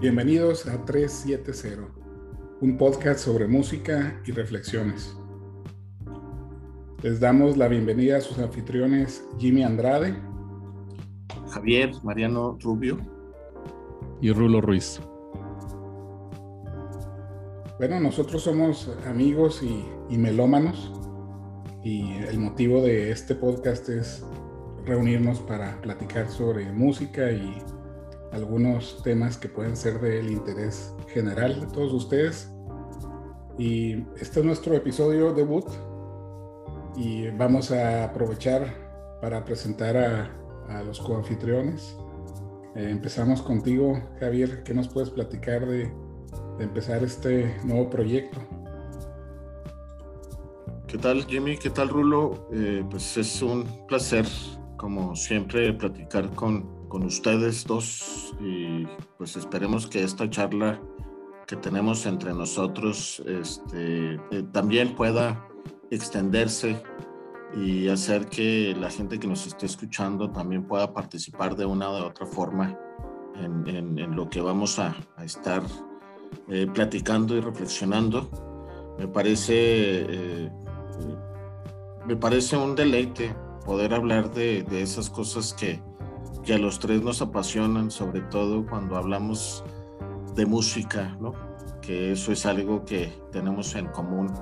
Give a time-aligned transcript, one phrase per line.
[0.00, 1.86] Bienvenidos a 370,
[2.62, 5.14] un podcast sobre música y reflexiones.
[7.02, 10.16] Les damos la bienvenida a sus anfitriones Jimmy Andrade,
[11.50, 12.96] Javier Mariano Rubio
[14.22, 15.02] y Rulo Ruiz.
[17.78, 20.94] Bueno, nosotros somos amigos y, y melómanos
[21.84, 24.24] y el motivo de este podcast es
[24.86, 27.54] reunirnos para platicar sobre música y
[28.32, 32.50] algunos temas que pueden ser del interés general de todos ustedes.
[33.58, 35.66] Y este es nuestro episodio debut
[36.96, 40.36] y vamos a aprovechar para presentar a,
[40.84, 41.96] los coanfitriones.
[42.76, 44.62] Eh, empezamos contigo, Javier.
[44.62, 45.92] ¿Qué nos puedes platicar de,
[46.60, 48.38] empezar este nuevo proyecto?
[50.86, 51.56] ¿Qué tal, Jimmy?
[51.56, 52.48] ¿Qué tal, Rulo?
[52.52, 54.26] Eh, pues es un placer,
[54.76, 58.84] como siempre, platicar con, con ustedes dos y
[59.16, 60.78] pues esperemos que esta charla
[61.46, 65.48] que tenemos entre nosotros este, eh, también pueda
[65.90, 66.82] extenderse
[67.56, 71.96] y hacer que la gente que nos esté escuchando también pueda participar de una o
[71.96, 72.78] de otra forma
[73.36, 73.66] en,
[73.98, 75.62] en, lo que vamos a, a estar
[76.48, 78.28] eh, platicando y reflexionando.
[78.98, 80.52] Me parece, eh,
[82.06, 83.34] me parece un deleite
[83.64, 85.80] poder hablar de, de esas cosas que,
[86.44, 89.64] que a los tres nos apasionan, sobre todo cuando hablamos
[90.34, 91.34] de música, ¿no?
[91.80, 94.32] Que eso es algo que tenemos en común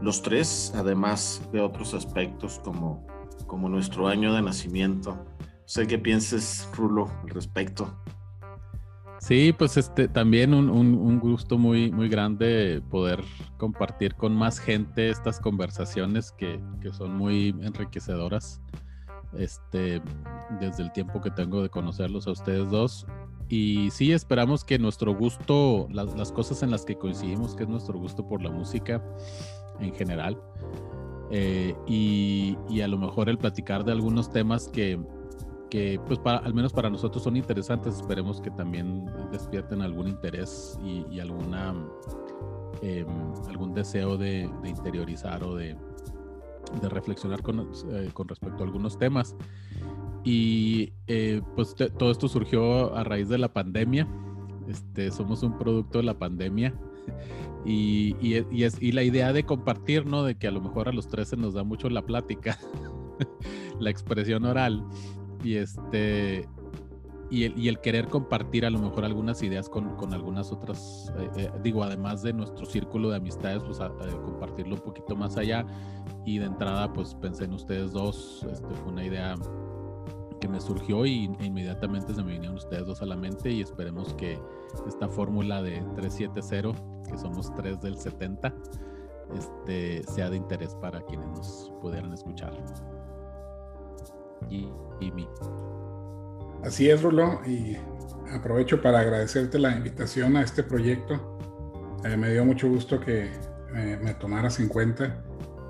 [0.00, 3.06] los tres, además de otros aspectos como,
[3.46, 5.24] como nuestro año de nacimiento.
[5.64, 7.92] Sé qué pienses, Rulo, al respecto.
[9.20, 13.24] Sí, pues este también un, un, gusto muy, muy grande poder
[13.56, 18.62] compartir con más gente estas conversaciones que, que son muy enriquecedoras
[19.36, 20.00] este,
[20.60, 23.06] desde el tiempo que tengo de conocerlos a ustedes dos.
[23.48, 27.98] Y sí, esperamos que nuestro gusto, las, cosas en las que coincidimos, que es nuestro
[27.98, 29.02] gusto por la música
[29.80, 30.40] en general,
[31.30, 34.98] eh, y, a lo mejor el platicar de algunos temas que,
[35.70, 40.78] que pues para, al menos para nosotros son interesantes, esperemos que también despierten algún interés
[41.10, 41.74] y, alguna,
[42.82, 43.06] em,
[43.48, 45.74] algún deseo de interiorizar o de,
[46.80, 49.36] de reflexionar eh, con, respecto a algunos temas.
[50.24, 54.06] Y eh, pues todo esto surgió a raíz de la pandemia.
[54.68, 56.74] Este, somos un producto de la pandemia.
[57.64, 60.22] Y, y, es, y la idea de compartir, ¿no?
[60.24, 62.58] De que a lo mejor a los 13 nos da mucho la plática,
[63.80, 64.84] la expresión oral.
[65.42, 66.48] Y este,
[67.30, 71.12] y el, y el, querer compartir a lo mejor algunas ideas con, con algunas otras,
[71.18, 73.78] eh, eh, digo, además de nuestro círculo de amistades, pues
[74.24, 75.66] compartirlo un poquito más allá.
[76.24, 79.34] Y de entrada, pues pensé en ustedes dos, este, fue una idea
[80.40, 83.60] que me surgió y e inmediatamente se me vinieron ustedes dos a la mente y
[83.60, 84.38] esperemos que
[84.86, 86.72] esta fórmula de 370,
[87.10, 88.54] que somos tres del 70,
[89.34, 92.52] este, sea de interés para quienes nos pudieran escuchar.
[94.48, 94.68] Y,
[95.00, 95.28] y mi.
[96.62, 97.76] Así es, Rulo, y
[98.32, 101.38] aprovecho para agradecerte la invitación a este proyecto.
[102.04, 103.30] Eh, me dio mucho gusto que
[103.74, 105.24] eh, me tomaras en cuenta.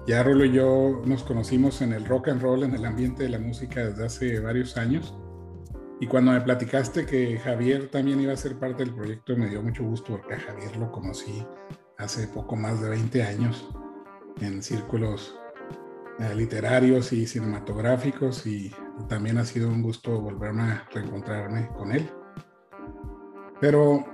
[0.08, 3.28] Ya Rulo y yo nos conocimos en el rock and roll, en el ambiente de
[3.28, 5.14] la música desde hace varios años.
[6.00, 9.62] Y cuando me platicaste que Javier también iba a ser parte del proyecto, me dio
[9.62, 11.46] mucho gusto porque a Javier lo conocí
[11.98, 13.68] hace poco más de 20 años
[14.40, 15.38] en círculos
[16.20, 18.74] eh, literarios y cinematográficos y
[19.10, 22.08] también ha sido un gusto volverme a reencontrarme con él.
[23.60, 24.06] Pero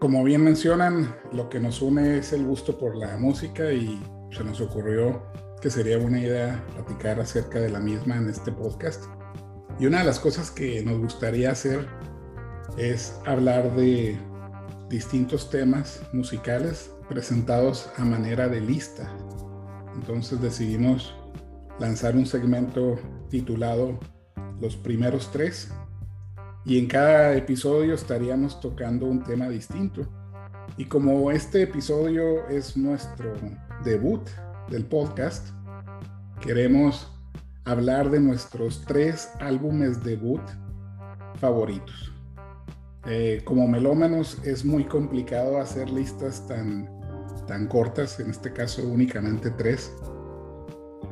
[0.00, 4.02] como bien mencionan, lo que nos une es el gusto por la música y
[4.36, 5.22] se nos ocurrió
[5.62, 9.04] que sería buena idea platicar acerca de la misma en este podcast.
[9.80, 11.86] Y una de las cosas que nos gustaría hacer
[12.76, 14.18] es hablar de
[14.90, 19.10] distintos temas musicales presentados a manera de lista.
[19.94, 21.14] Entonces decidimos
[21.78, 22.98] lanzar un segmento
[23.30, 23.98] titulado
[24.60, 25.70] Los primeros tres
[26.66, 30.06] y en cada episodio estaríamos tocando un tema distinto.
[30.76, 33.32] Y como este episodio es nuestro
[33.84, 34.22] debut
[34.70, 35.48] del podcast,
[36.40, 37.12] queremos
[37.64, 40.42] hablar de nuestros tres álbumes debut
[41.40, 42.12] favoritos.
[43.06, 46.96] Eh, como melómanos es muy complicado hacer listas tan
[47.46, 49.92] tan cortas, en este caso únicamente tres.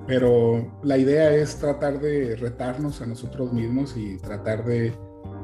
[0.06, 4.92] Pero la idea es tratar de retarnos a nosotros mismos y tratar de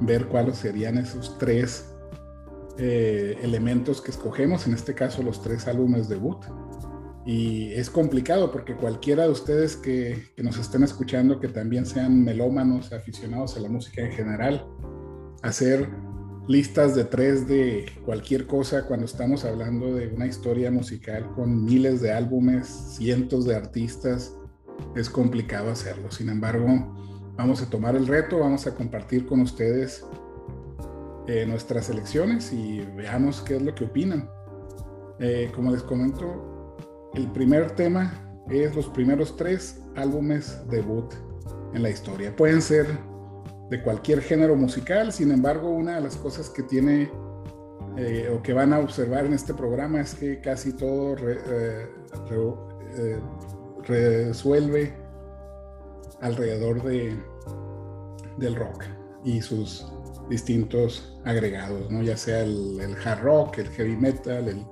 [0.03, 1.95] ver cuáles serían esos tres
[2.79, 6.45] eh, elementos que escogemos, en este caso los tres álbumes debut.
[7.27, 12.25] Y es complicado porque cualquiera de ustedes que, que, nos estén escuchando, que también sean
[12.25, 14.67] melómanos, aficionados a la música en general,
[15.43, 15.89] hacer
[16.49, 22.01] listas de tres de cualquier cosa cuando estamos hablando de una historia musical con miles
[22.01, 24.35] de álbumes, cientos de artistas,
[24.97, 26.11] es complicado hacerlo.
[26.11, 26.67] Sin embargo,
[27.37, 30.05] vamos a tomar el reto, vamos a compartir con ustedes
[31.27, 34.29] eh, nuestras elecciones y veamos qué es lo que opinan.
[35.21, 36.50] Eh, como les comento,
[37.15, 41.13] el primer tema es los primeros tres álbumes debut
[41.75, 42.35] en la historia.
[42.35, 42.87] Pueden ser
[43.71, 47.11] de cualquier género musical, sin embargo, una de las cosas que tiene
[47.97, 51.17] eh, o que van a observar en este programa es que casi todo
[53.85, 54.95] resuelve
[56.21, 57.17] alrededor de,
[58.39, 58.85] del rock
[59.25, 59.87] y sus
[60.29, 62.03] distintos agregados, ¿no?
[62.03, 64.65] ya sea el, hard rock, el heavy metal,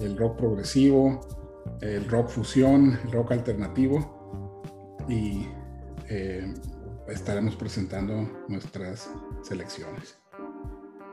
[0.00, 1.20] el, rock progresivo,
[1.80, 5.46] el rock fusión, el rock alternativo y
[6.08, 6.52] eh,
[7.08, 9.10] estaremos presentando nuestras
[9.42, 10.18] selecciones.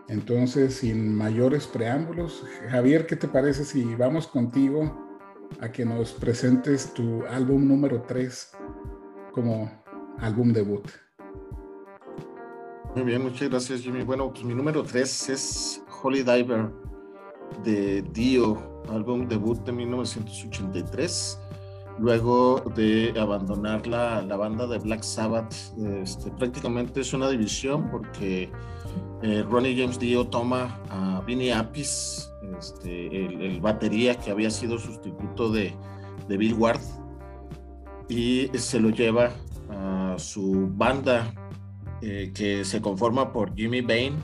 [0.07, 5.07] Entonces, sin mayores preámbulos, Javier, ¿qué te parece si vamos contigo
[5.59, 8.51] a que nos presentes tu álbum número 3
[9.31, 9.71] como
[10.17, 10.87] álbum debut?
[12.95, 14.03] Muy bien, muchas gracias Jimmy.
[14.03, 16.71] Bueno, pues mi número 3 es Holy Diver
[17.63, 21.39] de Dio, álbum debut de 1983.
[21.99, 25.53] Luego de abandonar la, la banda de Black Sabbath,
[26.01, 28.49] este, prácticamente es una división porque
[29.21, 35.51] eh, Ronnie James Dio toma a Vinnie Appice, este, el, batería que había sido sustituto
[35.51, 35.73] de,
[36.29, 36.79] de Bill Ward,
[38.07, 39.31] y se lo lleva
[39.69, 41.33] a su banda
[42.01, 44.15] eh, que se conforma por Jimmy Bain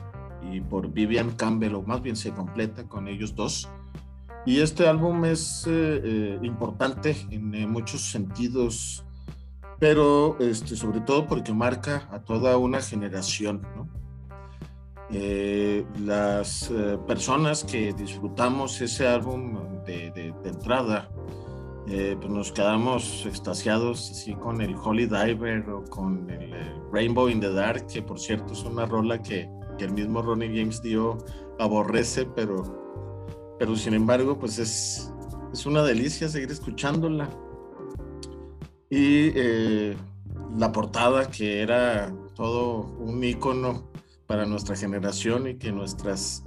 [0.50, 3.68] y por Vivian Campbell, o más bien se completa con ellos dos.
[4.46, 9.04] Y este álbum es eh, eh, importante en muchos sentidos,
[9.78, 13.62] pero este, sobre todo porque marca a toda una generación.
[16.04, 16.72] las
[17.06, 21.08] personas que disfrutamos ese álbum de, de entrada,
[21.88, 27.28] eh, pues nos quedamos extasiados así con el Holy Diver o con el eh, Rainbow
[27.28, 29.48] in the Dark, que por cierto es una rola que,
[29.78, 31.16] que, el mismo Ronnie James dio
[31.60, 32.85] aborrece, pero,
[33.58, 35.12] pero sin embargo pues es,
[35.52, 37.28] es una delicia seguir escuchándola.
[38.88, 39.96] Y eh,
[40.56, 43.90] la portada que era todo un icono
[44.26, 46.44] para nuestra generación y que nuestras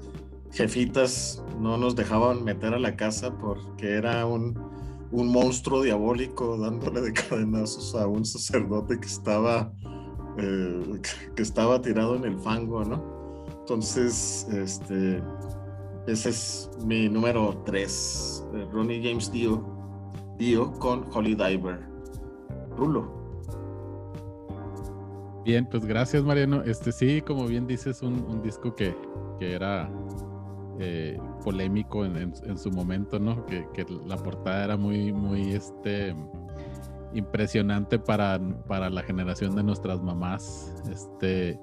[0.52, 4.58] jefitas no nos dejaban meter a la casa porque era un
[5.12, 9.72] un monstruo diabólico dándole de cadenazos a un sacerdote que estaba,
[10.38, 11.02] eh,
[11.36, 13.46] que estaba tirado en el fango, ¿no?
[13.60, 15.22] Entonces, este,
[16.08, 19.64] ese es mi número 3, eh, Ronnie James Dio,
[20.38, 21.80] Dio con Holy Diver.
[22.76, 23.20] Rulo.
[25.46, 26.62] Bien, pues gracias Mariano.
[26.64, 28.96] Este sí, como bien dices, un, disco que,
[29.40, 29.90] que era
[30.80, 33.46] eh, polémico en, su momento, ¿no?
[33.46, 33.66] Que,
[34.06, 36.16] la portada era muy, muy este,
[37.14, 41.60] impresionante para, para la generación de nuestras mamás, este,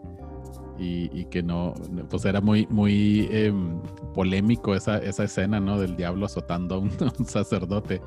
[0.78, 1.72] y, que no,
[2.10, 3.80] pues era muy, muy em,
[4.16, 5.78] polémico esa, esa escena, ¿no?
[5.78, 6.90] Del diablo azotando a un,
[7.26, 8.00] sacerdote.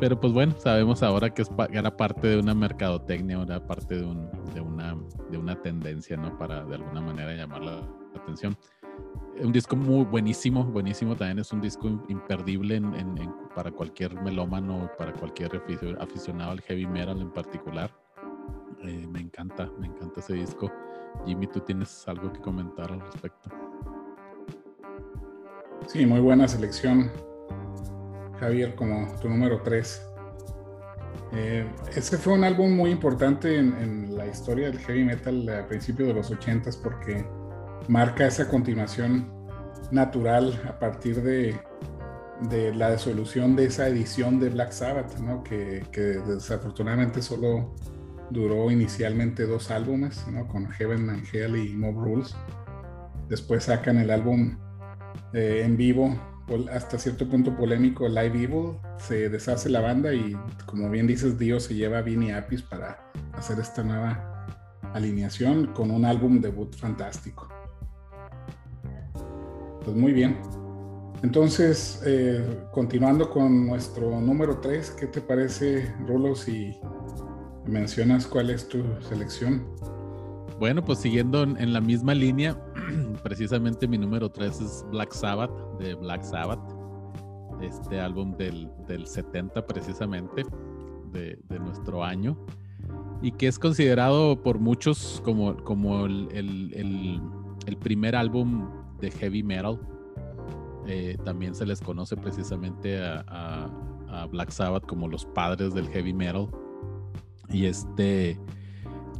[0.00, 4.28] Pero pues bueno, sabemos ahora que era parte de una mercadotecnia, era parte de, un,
[4.52, 4.96] de, una,
[5.30, 6.36] de una tendencia, ¿no?
[6.36, 7.82] Para de alguna manera llamar la
[8.16, 8.56] atención
[9.42, 11.14] un disco muy buenísimo, buenísimo.
[11.14, 12.80] También es un disco imperdible
[13.54, 15.62] para cualquier melómano, para cualquier
[16.00, 17.90] aficionado al heavy metal en particular.
[18.82, 20.70] Eh, me encanta, me encanta ese disco.
[21.26, 23.65] Jimmy, ¿tú tienes algo que comentar al respecto?
[25.86, 27.10] Sí, muy buena selección,
[28.40, 30.02] Javier, como tu número 3.
[31.32, 36.08] Eh, ese fue un álbum muy importante en, la historia del heavy metal a principios
[36.08, 37.24] de los 80s porque
[37.88, 39.30] marca esa continuación
[39.90, 41.60] natural a partir de,
[42.74, 45.12] la disolución de esa edición de Black Sabbath,
[45.44, 45.82] que,
[46.26, 47.74] desafortunadamente solo
[48.30, 52.34] duró inicialmente dos álbumes, con Heaven and Hell y Mob Rules.
[53.28, 54.56] Después sacan el álbum
[55.32, 56.18] eh, en vivo,
[56.72, 58.78] hasta cierto punto polémico, Live Evil.
[58.98, 63.10] Se deshace la banda y, como bien dices, Dio se lleva a Vinny Apis para
[63.34, 64.46] hacer esta nueva
[64.94, 67.48] alineación con un álbum debut fantástico.
[69.84, 70.36] Pues muy bien.
[71.22, 76.76] Entonces, eh, continuando con nuestro número 3, ¿qué te parece, Rulo, si
[77.66, 79.66] mencionas cuál es tu selección?
[80.58, 82.56] Bueno, pues siguiendo en, la misma línea,
[83.22, 86.60] precisamente mi número 3 es Black Sabbath, de Black Sabbath,
[87.60, 88.70] este álbum del,
[89.06, 90.44] 70 precisamente,
[91.12, 92.36] de, nuestro año,
[93.22, 97.20] y que es considerado por muchos como, como el
[97.66, 99.78] el primer álbum de heavy metal.
[100.86, 103.70] Eh, también se les conoce precisamente a,
[104.30, 106.48] Black Sabbath como los padres del heavy metal.
[107.50, 108.40] Y este,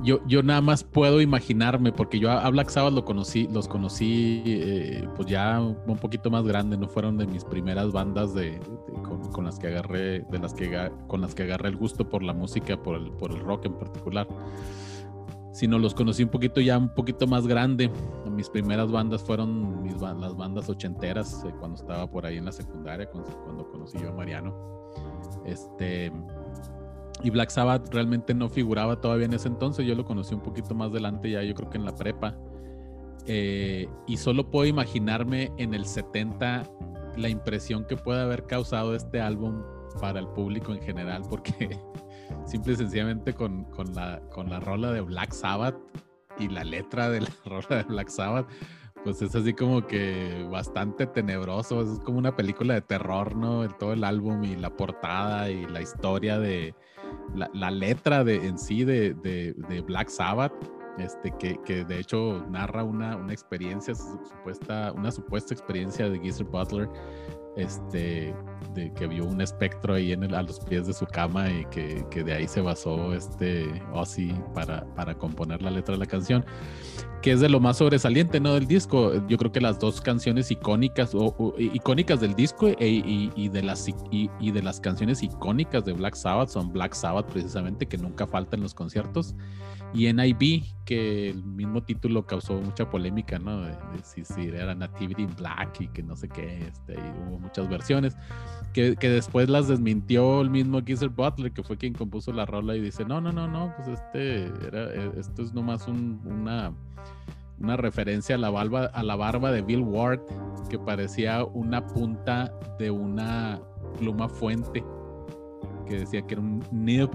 [0.03, 4.43] yo, yo nada más puedo imaginarme, porque yo a, Black Sabbath lo conocí, los conocí
[4.47, 8.61] eh, pues ya un poquito más grande, no fueron de mis primeras bandas de,
[9.33, 12.33] con, las que agarré, de las que con las que agarré el gusto por la
[12.33, 14.27] música, por el, rock en particular
[15.53, 17.91] sino los conocí un poquito ya un poquito más grande.
[18.31, 22.53] Mis primeras bandas fueron mis, las bandas ochenteras, eh, cuando estaba por ahí en la
[22.53, 24.55] secundaria, cuando, conocí yo a Mariano.
[25.47, 26.13] Este,
[27.23, 30.75] y Black Sabbath realmente no figuraba todavía en ese entonces, yo lo conocí un poquito
[30.75, 32.37] más adelante, ya yo creo que en la prepa.
[33.27, 36.63] Eh, y solo puedo imaginarme en el 70
[37.17, 39.63] la impresión que puede haber causado este álbum
[40.01, 41.79] para el público en general, porque
[42.47, 45.77] simple y sencillamente con, con, la, con la rola de Black Sabbath
[46.39, 48.47] y la letra de la rola de Black Sabbath,
[49.03, 53.67] pues es así como que bastante tenebroso, es como una película de terror, ¿no?
[53.69, 56.75] Todo el álbum y la portada y la historia de
[57.35, 60.53] la, letra de, en sí de, de, de Black Sabbath.
[60.99, 66.47] Este, que, que, de hecho narra una, una experiencia supuesta, una supuesta experiencia de Geezer
[66.47, 66.89] Butler
[67.57, 68.35] este,
[68.75, 72.05] de que vio un espectro ahí en a los pies de su cama y que,
[72.11, 76.45] que, de ahí se basó este Ozzy para, para componer la letra de la canción,
[77.23, 78.55] que es de lo más sobresaliente ¿no?
[78.55, 79.27] del disco.
[79.27, 83.63] Yo creo que las dos canciones icónicas, o, icónicas del disco e, y, y, de
[83.63, 87.97] las, y, y, de las canciones icónicas de Black Sabbath son Black Sabbath precisamente, que
[87.97, 89.35] nunca falta en los conciertos,
[89.97, 93.63] y NIB, que el mismo título causó mucha polémica, ¿no?
[93.63, 97.39] De, si, si, era Nativity in Black y que no sé qué, este, y hubo
[97.39, 98.15] muchas versiones,
[98.75, 102.77] que, que, después las desmintió el mismo Geezer Butler, que fue quien compuso la rola
[102.77, 106.75] y dice, no, no, no, no, pues este, era, e, esto es nomás un, una,
[107.59, 110.21] una referencia a la, barba, a la barba de Bill Ward,
[110.69, 113.61] que parecía una punta de una
[113.99, 114.85] pluma fuente,
[115.89, 117.11] que decía que era un nib,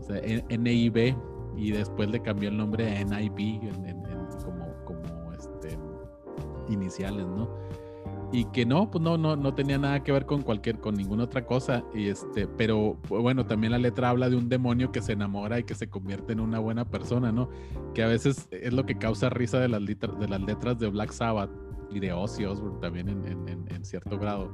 [0.00, 1.16] o sea, N-I-B,
[1.56, 3.60] y después le cambió el nombre a NIB
[4.44, 5.78] como, como este,
[6.68, 7.48] iniciales, ¿no?
[8.34, 11.24] Y que no, pues no, no, no tenía nada que ver con cualquier, con ninguna
[11.24, 11.84] otra cosa.
[11.92, 15.64] Y este, pero bueno, también la letra habla de un demonio que se enamora y
[15.64, 17.50] que se convierte en una buena persona, ¿no?
[17.92, 21.50] Que a veces es lo que causa risa de las, letras, de Black Sabbath
[21.90, 23.08] y de Ozzy Osbourne también
[23.68, 24.50] en cierto grado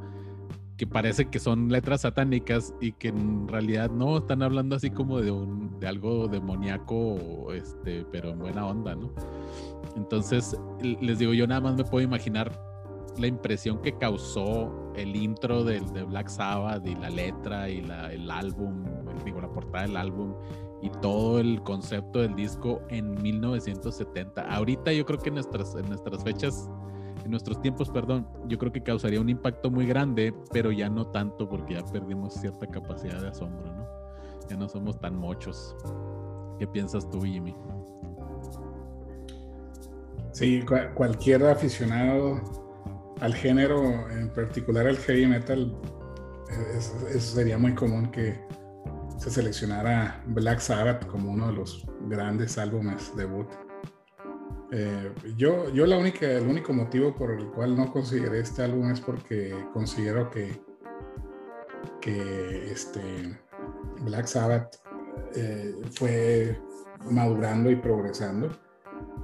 [0.78, 5.20] que parece que son letras satánicas y que en realidad no están hablando así como
[5.20, 9.10] de un de algo demoníaco este pero en buena onda no
[9.96, 12.52] entonces les digo yo nada más me puedo imaginar
[13.18, 18.12] la impresión que causó el intro del de Black Sabbath y la letra y la,
[18.12, 18.84] el álbum
[19.24, 20.32] digo la portada del álbum
[20.80, 25.88] y todo el concepto del disco en 1970 ahorita yo creo que en nuestras en
[25.88, 26.70] nuestras fechas
[27.28, 31.48] nuestros tiempos, perdón, yo creo que causaría un impacto muy grande, pero ya no tanto
[31.48, 33.86] porque ya perdimos cierta capacidad de asombro, ¿no?
[34.48, 35.76] Ya no somos tan mochos.
[36.58, 37.54] ¿Qué piensas tú, Jimmy?
[40.32, 42.40] Sí, cualquier aficionado
[43.20, 45.76] al género, en particular al heavy metal,
[47.10, 48.40] eso sería muy común que
[49.18, 53.48] se seleccionara Black Sabbath como uno de los grandes álbumes debut
[54.70, 58.90] eh, yo, yo la única, el único motivo por el cual no consideré este álbum
[58.90, 60.60] es porque considero que,
[62.00, 63.00] que este
[64.02, 64.76] Black Sabbath
[65.34, 66.60] eh, fue
[67.10, 68.50] madurando y progresando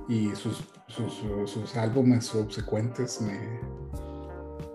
[0.09, 3.61] y sus, sus, álbumes subsecuentes me,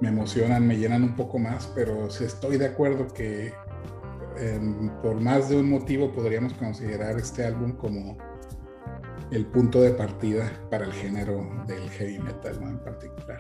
[0.02, 3.54] me, emocionan, me llenan un poco más, pero si estoy de acuerdo que
[4.38, 8.18] em, por más de un motivo podríamos considerar este álbum como
[9.32, 13.40] el punto de partida para el género del heavy metal en particular.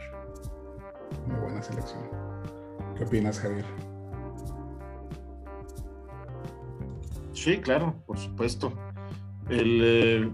[1.26, 2.04] Una buena selección.
[2.96, 3.66] ¿Qué opinas, Javier?
[7.34, 8.74] Sí, claro, por supuesto.
[9.50, 10.30] Eh,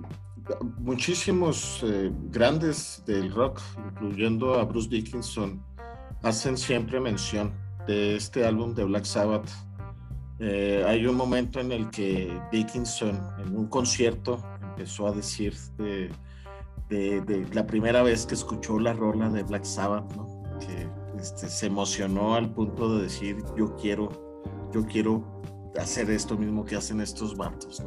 [0.79, 5.63] muchísimos eh, grandes del rock, incluyendo a Bruce Dickinson,
[6.23, 7.53] hacen siempre mención
[7.87, 9.49] de este álbum de Black Sabbath.
[10.39, 14.43] Eh, hay un momento en el que Dickinson, en un concierto,
[14.75, 16.11] empezó a decir de,
[16.89, 20.11] de, la primera vez que escuchó la rola de Black Sabbath,
[20.59, 24.09] que este, se emocionó al punto de decir, yo quiero,
[24.73, 25.23] yo quiero
[25.79, 27.83] hacer esto mismo que hacen estos vatos.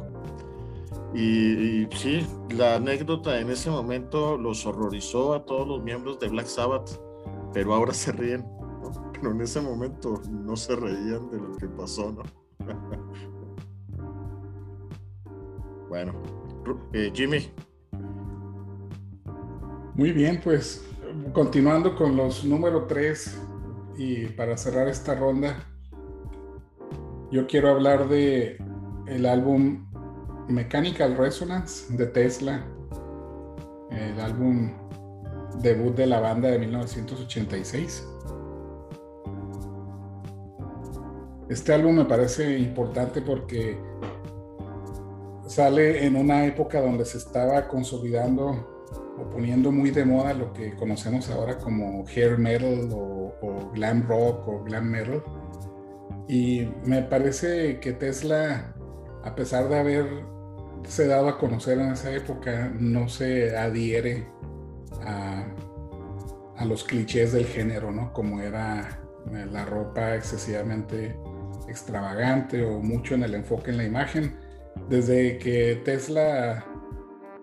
[1.13, 6.47] Y, sí, la anécdota en ese momento los horrorizó a todos los miembros de Black
[6.47, 6.99] Sabbath,
[7.53, 8.45] pero ahora se ríen,
[9.13, 12.23] pero en ese momento no se reían de lo que pasó, ¿no?
[15.89, 16.13] bueno,
[16.93, 17.51] eh, Jimmy.
[19.95, 20.85] Muy bien, pues
[21.33, 23.41] continuando con los número 3
[23.97, 25.65] y para cerrar esta ronda,
[27.31, 28.57] yo quiero hablar de
[29.07, 29.85] el álbum
[30.47, 32.65] Mechanical Resonance de Tesla,
[33.91, 34.71] el álbum
[35.61, 38.07] debut de la banda de 1986.
[41.49, 43.77] Este álbum me parece importante porque
[45.49, 48.85] sale en una época donde se estaba consolidando
[49.17, 54.47] o poniendo muy de moda lo que conocemos ahora como hair metal o, glam rock
[54.47, 55.23] o glam metal.
[56.27, 58.75] Y me parece que Tesla,
[59.23, 64.27] a pesar de haberse dado a conocer en esa época, no se adhiere
[65.03, 65.47] a,
[66.57, 68.13] a los clichés del género, ¿no?
[68.13, 69.01] Como era
[69.51, 71.17] la ropa excesivamente
[71.67, 74.48] extravagante o mucho en el enfoque en la imagen.
[74.89, 76.65] Desde que Tesla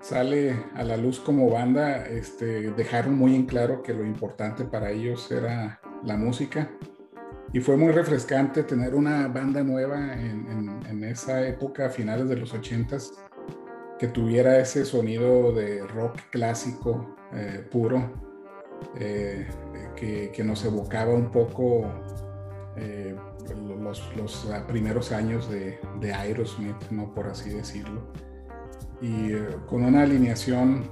[0.01, 4.91] sale a la luz como banda, este, dejaron muy en claro que lo importante para
[4.91, 6.71] ellos era la música.
[7.53, 12.55] Y fue muy refrescante tener una banda nueva en, esa época, a finales de los
[12.55, 13.13] 80s,
[13.99, 18.13] que tuviera ese sonido de rock clásico eh, puro,
[18.99, 19.47] eh,
[19.95, 21.87] que, nos evocaba un poco
[22.77, 23.17] eh,
[23.55, 27.15] los, primeros años de, de Aerosmith, ¿no?
[27.15, 28.13] por así decirlo
[29.01, 30.91] y eh, con una alineación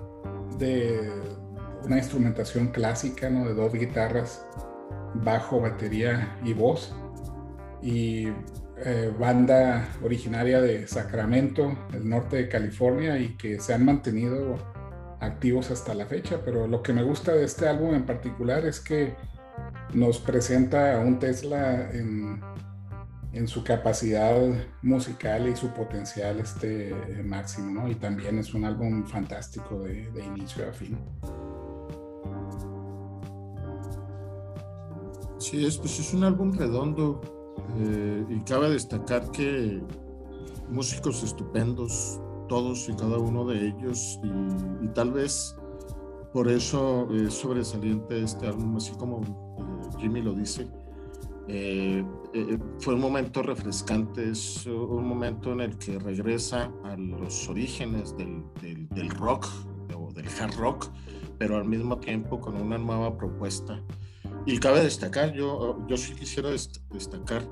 [0.58, 1.10] de
[1.84, 3.46] una instrumentación clásica, ¿no?
[3.46, 4.46] De dos guitarras,
[5.14, 6.94] bajo, batería y voz.
[7.82, 8.28] Y
[8.84, 14.56] eh, banda originaria de Sacramento, el norte de California, y que se han mantenido
[15.20, 16.40] activos hasta la fecha.
[16.44, 19.14] Pero lo que me gusta de este álbum en particular es que
[19.92, 21.90] nos presenta a un Tesla
[23.34, 24.40] en su capacidad
[24.82, 27.90] musical y su potencial este, eh, máximo, ¿no?
[27.90, 30.96] Y también es un álbum fantástico de, inicio a fin.
[35.38, 37.20] Sí, es, pues es un álbum redondo
[37.76, 39.82] eh, y cabe destacar que
[40.70, 45.56] músicos estupendos, todos y cada uno de ellos, y, tal vez
[46.32, 49.43] por eso es sobresaliente este álbum, así como
[50.04, 50.68] Jimmy lo dice
[51.46, 57.48] eh, eh, fue un momento refrescante, es un momento en el que regresa a los
[57.48, 58.44] orígenes del,
[58.90, 59.46] del, rock
[59.94, 60.88] o del hard rock,
[61.38, 63.82] pero al mismo tiempo con una nueva propuesta.
[64.46, 67.46] Y cabe destacar, yo, yo sí quisiera destacar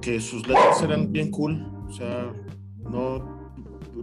[0.00, 2.32] que sus letras eran bien cool, o sea,
[2.90, 3.50] no,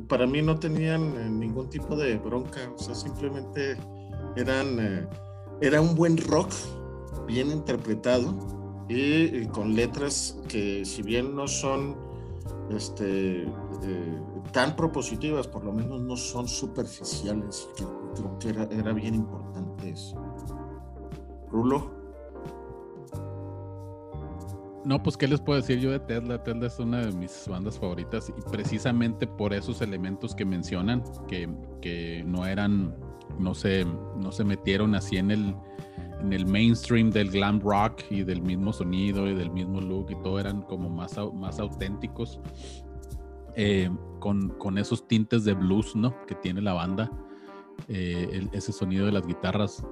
[0.08, 3.78] para mí no tenían eh, ningún tipo de bronca, o sea, simplemente
[4.36, 5.08] eran,
[5.60, 6.52] era un buen rock
[7.26, 8.34] bien interpretado
[8.90, 11.96] y, con letras que si bien no son
[12.70, 18.94] este, eh, tan propositivas, por lo menos no son superficiales, que creo que era, era
[18.94, 20.16] bien importante eso.
[21.50, 22.04] Rulo.
[24.86, 26.44] No, pues qué les puedo decir yo de Tesla.
[26.44, 31.50] Tesla es una de mis bandas favoritas y precisamente por esos elementos que mencionan, que,
[31.82, 32.94] que no eran,
[33.40, 33.86] no se,
[34.18, 35.56] no se metieron así en el,
[36.24, 40.16] en el mainstream del glam rock y del mismo sonido y del mismo look y
[40.24, 42.40] todo eran como más, más auténticos
[43.56, 46.16] eh, con, con, esos tintes de blues, ¿no?
[46.26, 47.12] Que tiene la banda.
[47.88, 49.86] Eh, ese sonido de las guitarras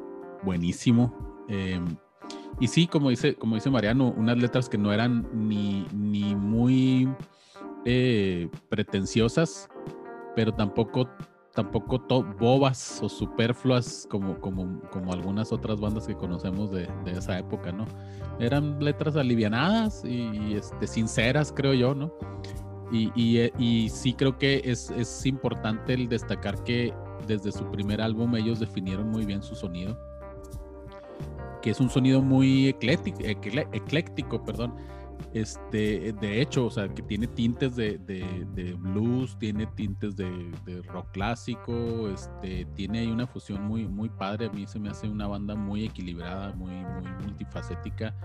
[0.43, 1.45] buenísimo.
[1.49, 1.79] Eh,
[2.59, 7.09] y sí, como dice, como dice Mariano, unas letras que no eran ni, ni muy
[8.69, 9.67] pretenciosas,
[10.35, 11.09] pero tampoco
[11.53, 11.99] tampoco
[12.39, 17.85] bobas o superfluas como, como, como algunas otras bandas que conocemos de, esa época, ¿no?
[18.39, 22.13] Eran letras alivianadas y, este, sinceras, creo yo, ¿no?
[22.91, 23.11] Y,
[23.57, 26.93] y, sí creo que es, es, importante el destacar que
[27.25, 29.97] desde su primer álbum ellos definieron muy bien su sonido,
[31.61, 34.75] que es un sonido muy ecléctico, ecléctico perdón
[35.33, 37.97] este, de hecho, o sea, que tiene tintes de,
[38.79, 40.51] blues, tiene tintes de,
[40.87, 44.47] rock clásico, este, tiene una fusión muy, muy padre.
[44.47, 46.73] A mí se me hace una banda muy equilibrada, muy,
[47.23, 48.15] multifacética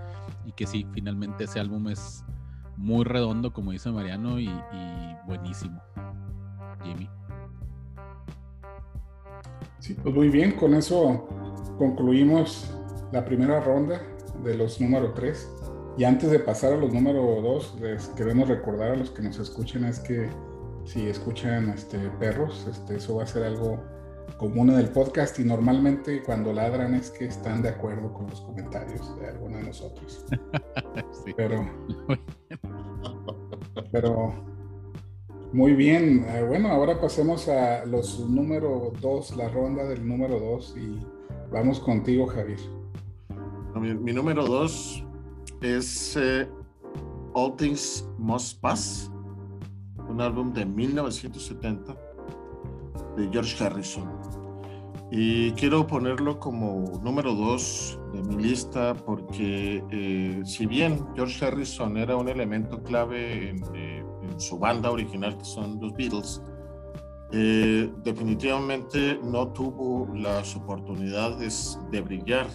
[0.45, 2.25] y que sí, finalmente ese álbum es
[2.77, 5.81] muy redondo, como dice Mariano, y, y buenísimo.
[6.83, 7.09] Jimmy.
[9.79, 11.29] Sí, pues muy bien, con eso
[11.79, 12.71] concluimos
[13.13, 14.01] la primera ronda
[14.43, 15.56] de los número 3.
[15.99, 19.39] Y antes de pasar a los número dos, les queremos recordar a los que nos
[19.39, 20.29] escuchen es que
[20.85, 23.83] si escuchan este, perros, este, eso va a ser algo
[24.37, 28.41] común en el podcast y normalmente cuando ladran es que están de acuerdo con los
[28.43, 30.25] comentarios de alguno de nosotros.
[31.37, 31.67] Pero,
[33.93, 34.33] pero
[35.53, 36.25] muy bien.
[36.29, 41.05] Eh, bueno, ahora pasemos a los número dos, la ronda del número dos y
[41.51, 42.59] Vamos contigo, Javier.
[43.75, 45.05] Mi, número dos
[45.61, 46.49] es eh,
[47.35, 49.11] All Things Must Pass,
[50.09, 51.97] un álbum de 1970
[53.17, 54.09] de George Harrison.
[55.11, 61.97] Y quiero ponerlo como número dos de mi lista porque eh, si bien George Harrison
[61.97, 66.43] era un elemento clave en, eh, en su banda original que son los Beatles,
[67.33, 72.47] eh, definitivamente no tuvo las oportunidades de brillar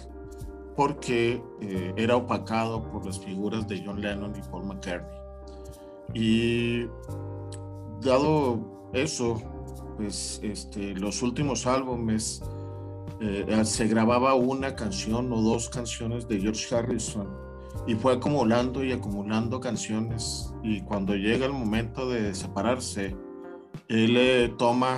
[0.76, 5.18] porque eh, era opacado por las figuras de John Lennon y Paul McCartney.
[6.14, 6.86] Y
[8.00, 9.40] dado eso,
[9.96, 12.42] pues este, los últimos álbumes
[13.20, 17.28] eh, se grababa una canción o dos canciones de George Harrison
[17.86, 23.16] y fue acumulando y acumulando canciones y cuando llega el momento de separarse,
[23.92, 24.96] él eh, toma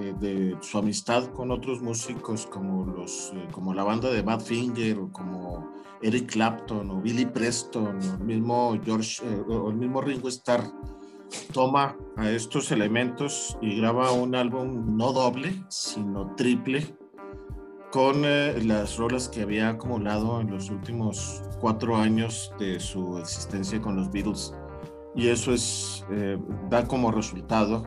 [0.00, 4.98] eh, de su amistad con otros músicos como, los, eh, como la banda de Badfinger
[4.98, 5.70] o como
[6.02, 10.64] Eric Clapton o Billy Preston o el mismo George o el mismo Ringo Starr.
[11.52, 16.92] Toma a estos elementos y graba un álbum no doble sino triple
[17.92, 23.94] con las rolas que había acumulado en los últimos cuatro años de su existencia con
[23.94, 24.52] los Beatles.
[25.14, 26.04] Y eso es
[26.68, 27.84] da como resultado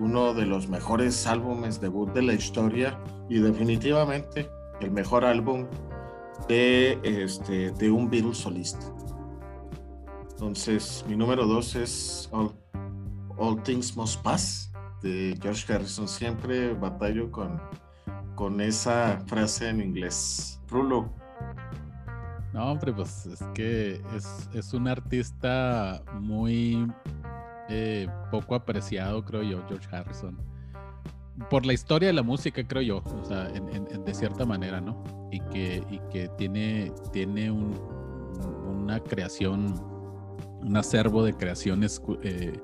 [0.00, 5.66] uno de los mejores álbumes debut de la historia y definitivamente el mejor álbum
[6.48, 8.86] de, este, de un Beatles solista.
[10.30, 16.08] Entonces, mi número dos es All, Things Must Pass de George Harrison.
[16.08, 17.60] Siempre batallo con,
[18.36, 20.62] con esa frase en inglés.
[20.68, 21.12] Rulo.
[22.54, 26.90] No, hombre, pues es que es, es un artista muy
[27.70, 30.36] eh, poco apreciado, creo yo, George Harrison.
[31.48, 35.02] Por la historia de la música, creo yo, o sea, de cierta manera, ¿no?
[35.30, 39.74] Y que, y que tiene, tiene una creación,
[40.60, 42.60] un acervo de creaciones eh,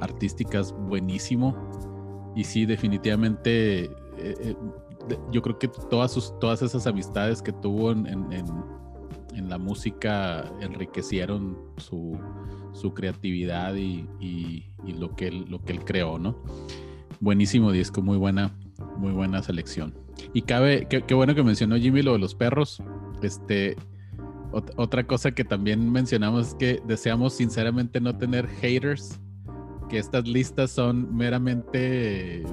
[0.00, 1.56] artísticas buenísimo.
[2.34, 3.84] Y sí, definitivamente,
[4.18, 4.56] eh,
[5.30, 8.34] yo creo que todas, sus, todas esas amistades que tuvo en
[9.40, 12.18] la música enriquecieron su,
[12.72, 14.06] su creatividad y,
[14.86, 16.42] lo, que él, lo que él creó, ¿no?
[17.20, 18.52] Buenísimo disco, muy buena,
[18.96, 19.94] muy buena selección.
[20.32, 22.82] Y cabe, qué, bueno que mencionó Jimmy lo de los perros.
[23.22, 23.76] Este,
[24.52, 29.20] otra cosa que también mencionamos es que deseamos sinceramente no tener haters,
[29.88, 32.44] que estas listas son meramente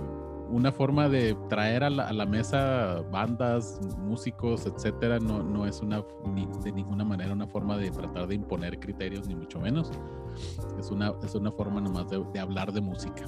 [0.49, 6.03] una forma de traer a la, mesa bandas, músicos, etcétera, no, no es una
[6.63, 9.91] de ninguna manera una forma de tratar de imponer criterios, ni mucho menos.
[10.79, 13.25] Es una, es una forma nomás de, hablar de música.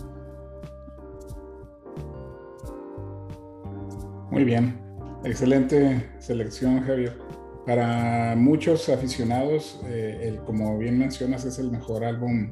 [4.32, 4.80] Muy bien,
[5.24, 7.18] excelente selección, Javier.
[7.66, 12.52] Para muchos aficionados, eh, el, como bien mencionas, es el mejor álbum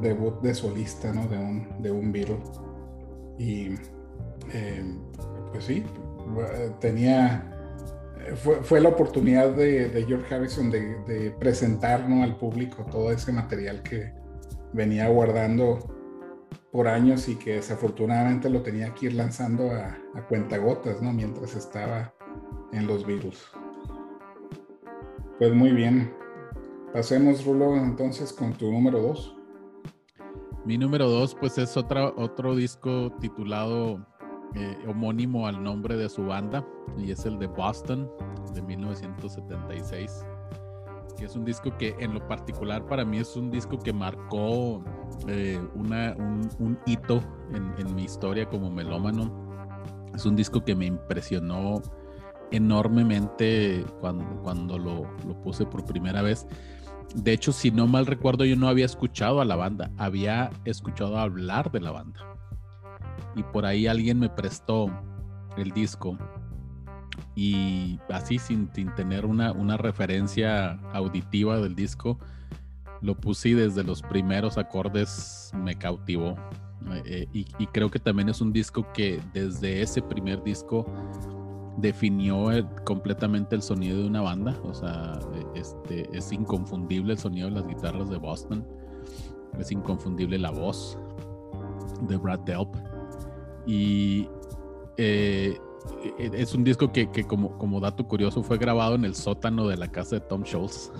[0.00, 1.26] debut de solista, ¿no?
[1.28, 2.38] De un, de un Beatle.
[3.38, 3.74] Y
[4.52, 4.84] eh,
[5.52, 5.84] pues sí,
[6.80, 7.44] tenía,
[8.36, 13.82] fue, fue la oportunidad de, George Harrison de, de presentar al público todo ese material
[13.82, 14.12] que
[14.72, 15.78] venía guardando
[16.72, 21.12] por años y que desafortunadamente lo tenía que ir lanzando a, a cuentagotas, ¿no?
[21.12, 22.12] Mientras estaba
[22.72, 23.50] en los virus.
[25.38, 26.12] Pues muy bien.
[26.92, 29.35] Pasemos, Rulo, entonces con tu número dos.
[30.66, 34.04] Mi número dos, pues es otra, otro disco titulado
[34.54, 36.66] eh, homónimo al nombre de su banda
[36.98, 38.10] y es el de Boston
[38.52, 40.26] de 1976
[41.16, 44.84] que es un disco que en lo particular para mí es un disco que marcó
[45.28, 46.14] eh, una,
[46.58, 49.32] un, hito en, mi historia como melómano.
[50.14, 51.80] Es un disco que me impresionó
[52.50, 56.46] enormemente cuando, cuando lo, lo puse por primera vez.
[57.14, 61.18] De hecho, si no mal recuerdo, yo no había escuchado a la banda, había escuchado
[61.18, 62.20] hablar de la banda.
[63.34, 64.90] Y por ahí alguien me prestó
[65.56, 66.18] el disco
[67.34, 72.18] y así sin, tener una, una, referencia auditiva del disco,
[73.02, 76.36] lo puse y desde los primeros acordes me cautivó.
[77.04, 80.86] Eh, y, y, creo que también es un disco que desde ese primer disco
[81.76, 82.48] definió
[82.84, 84.56] completamente el sonido de una banda.
[84.64, 88.66] O sea, e, este, es inconfundible el sonido de las guitarras de Boston.
[89.58, 90.98] Es inconfundible la voz
[92.02, 92.74] de Brad Delp.
[93.66, 94.28] Y
[94.96, 95.58] eh,
[96.18, 99.76] e, es un disco que, como, como dato curioso fue grabado en el sótano de
[99.76, 100.92] la casa de Tom Schultz.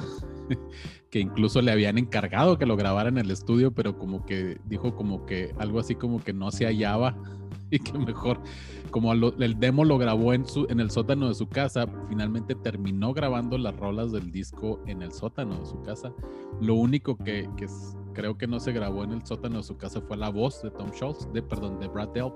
[1.10, 4.94] que incluso le habían encargado que lo grabara en el estudio, pero como que dijo
[4.94, 7.16] como que algo así como que no se hallaba
[7.70, 8.40] y que mejor,
[8.90, 13.12] como el demo lo grabó en, su, en el sótano de su casa, finalmente terminó
[13.12, 16.12] grabando las rolas del disco en el sótano de su casa.
[16.60, 17.66] Lo único que, que
[18.12, 20.70] creo que no se grabó en el sótano de su casa fue la voz de
[20.70, 22.34] Tom Schultz, de, perdón, de Brad Delp.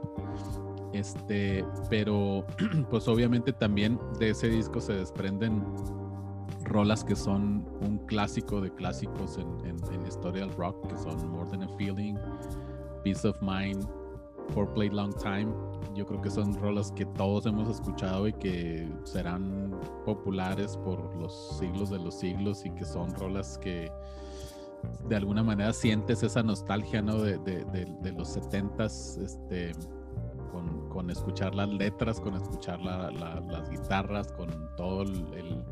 [0.92, 2.44] Este, pero
[2.90, 5.64] pues obviamente también de ese disco se desprenden
[6.64, 11.30] rolas que son un clásico de clásicos en, en, la historia del rock, que son
[11.30, 12.16] More Than a Feeling,
[13.04, 13.86] Peace of Mind,
[14.50, 15.52] For Play Long Time.
[15.94, 21.58] Yo creo que son rolas que todos hemos escuchado y que serán populares por los
[21.58, 23.90] siglos de los siglos y que son rolas que
[25.08, 27.18] de alguna manera sientes esa nostalgia ¿no?
[27.18, 29.72] de, de, los setentas este,
[30.52, 35.64] con, con, escuchar las letras, con escuchar las guitarras, con todo el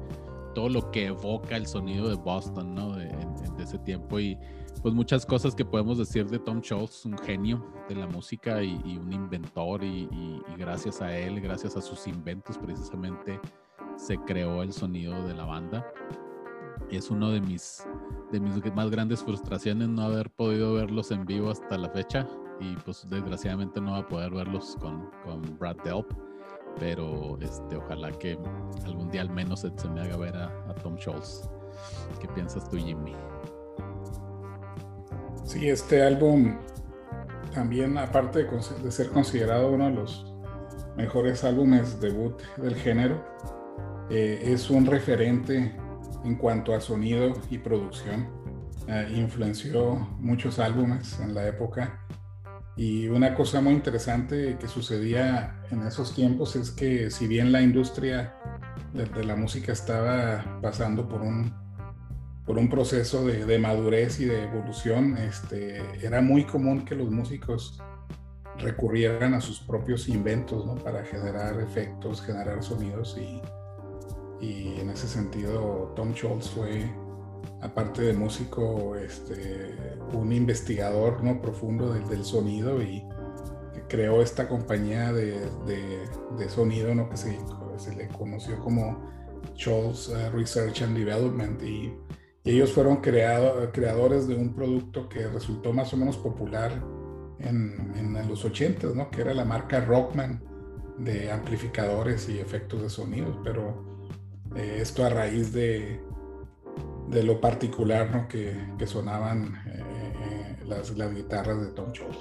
[0.58, 2.96] todo lo que evoca el sonido de Boston, ¿no?
[2.96, 3.08] De,
[3.62, 4.38] ese tiempo y
[4.80, 8.98] pues muchas cosas que podemos decir de Tom Schultz, un genio de la música y,
[8.98, 10.08] un inventor y,
[10.56, 13.40] gracias a él, gracias a sus inventos precisamente
[13.96, 15.86] se creó el sonido de la banda.
[16.90, 17.86] Es uno de mis,
[18.32, 22.26] de mis más grandes frustraciones no haber podido verlos en vivo hasta la fecha
[22.60, 26.12] y pues desgraciadamente no va a poder verlos con, con Brad Delp
[26.78, 28.38] pero este, ojalá que
[28.84, 31.48] algún día al menos se, me haga ver a, Tom Scholz.
[32.20, 33.14] ¿Qué piensas tú, Jimmy?
[35.48, 36.58] Sí, este álbum
[37.54, 40.26] también, aparte de, ser considerado uno de los
[40.94, 43.24] mejores álbumes debut del género,
[44.10, 45.74] eh, es un referente
[46.22, 48.28] en cuanto a sonido y producción.
[48.88, 51.98] Eh, influenció muchos álbumes en la época
[52.76, 57.62] y una cosa muy interesante que sucedía en esos tiempos es que si bien la
[57.62, 58.34] industria
[58.92, 61.54] de, la música estaba pasando por un,
[62.48, 67.78] por un proceso de, madurez y de evolución, este, era muy común que los músicos
[68.56, 70.74] recurrieran a sus propios inventos ¿no?
[70.76, 73.42] para generar efectos, generar sonidos y,
[74.40, 76.90] y en ese sentido Tom Scholz fue
[77.60, 79.76] aparte de músico, este,
[80.14, 81.42] un investigador ¿no?
[81.42, 83.04] profundo del, sonido y
[83.90, 85.38] creó esta compañía de,
[86.48, 87.10] sonido ¿no?
[87.10, 89.06] que se, le conoció como
[89.54, 91.92] Scholz uh, Research and Development y,
[92.50, 96.72] ellos fueron creado, creadores de un producto que resultó más o menos popular
[97.40, 99.10] en, los 80, ¿no?
[99.10, 100.42] que era la marca Rockman
[100.98, 103.84] de amplificadores y efectos de sonidos, pero
[104.56, 106.00] eh, esto a raíz de,
[107.10, 108.28] lo particular ¿no?
[108.28, 109.82] que, sonaban eh,
[110.22, 112.18] eh, las, guitarras de Tom Scholz.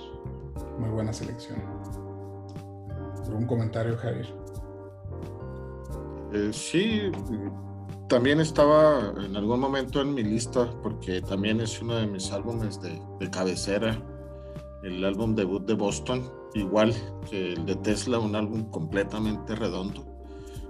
[0.78, 1.58] Muy buena selección.
[3.26, 4.28] ¿Algún comentario, Javier?
[6.52, 7.12] Sí,
[8.08, 12.82] también estaba en algún momento en mi lista porque también es uno de mis álbumes
[12.82, 14.02] de, de cabecera,
[14.84, 16.94] el álbum debut de Boston, igual
[17.30, 20.18] que el de Tesla, un álbum completamente redondo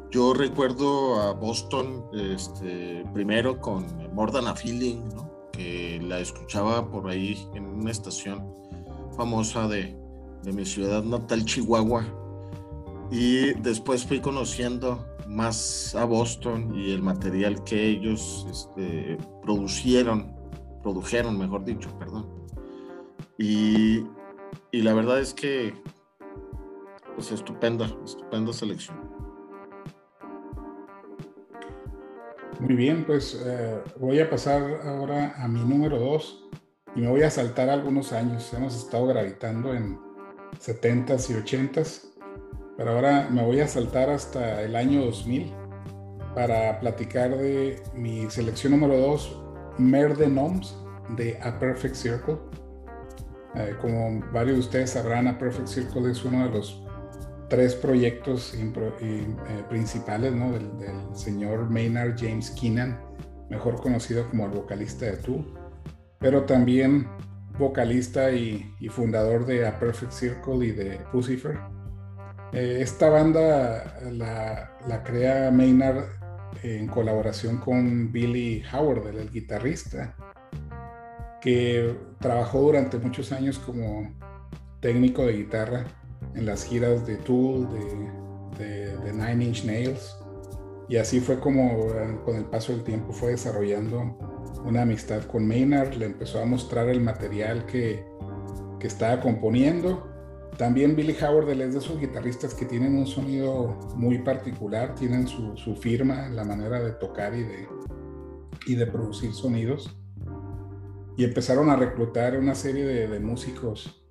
[0.10, 5.02] yo recuerdo a Boston este, primero con More Than a Feeling,
[5.52, 8.54] que la escuchaba por ahí en una estación
[9.18, 9.96] famosa de,
[10.46, 12.06] mi ciudad natal, Chihuahua.
[13.12, 20.34] Y después fui conociendo más a Boston y el material que ellos este, producieron,
[20.82, 22.28] produjeron, mejor dicho, perdón.
[23.38, 24.04] Y,
[24.72, 25.74] y la verdad es que,
[27.16, 29.08] pues estupenda, estupenda selección.
[32.60, 36.50] Muy bien, pues eh, voy a pasar ahora a mi número 2
[36.96, 38.52] y me voy a saltar algunos años.
[38.52, 40.00] Hemos estado gravitando en
[40.60, 42.07] 70s y 80s,
[42.78, 45.52] pero ahora me voy a saltar hasta el año 2000
[46.36, 49.42] para platicar de mi selección número 2,
[49.80, 50.78] Mer de Noms
[51.18, 52.38] de A Perfect Circle.
[53.56, 56.84] Eh, como varios de ustedes sabrán, A Perfect Circle es uno de los
[57.50, 59.26] tres proyectos eh,
[59.70, 60.52] principales ¿no?
[60.52, 60.70] del,
[61.14, 63.00] señor Maynard James Keenan,
[63.50, 65.46] mejor conocido como el vocalista de Tool,
[66.20, 67.08] pero también
[67.58, 71.58] vocalista y, fundador de A Perfect Circle y de Pucifer.
[72.54, 76.06] Eh, esta banda la, crea Maynard
[76.64, 80.16] en colaboración con Billy Howard, el guitarrista,
[81.42, 84.10] que trabajó durante muchos años como
[84.80, 85.86] técnico de guitarra
[86.36, 90.18] en las giras de Tool, de, Nine Inch Nails.
[90.90, 94.18] Y así fue como eh, con el paso del tiempo fue desarrollando
[94.66, 98.06] una amistad con Maynard, le empezó a mostrar el material que
[98.82, 100.17] estaba componiendo.
[100.58, 105.56] También Billy Howard es de esos guitarristas que tienen un sonido muy particular, tienen su,
[105.56, 107.68] su firma, la manera de tocar y de,
[108.66, 109.96] y de producir sonidos.
[111.16, 114.04] Y empezaron a reclutar una serie de, músicos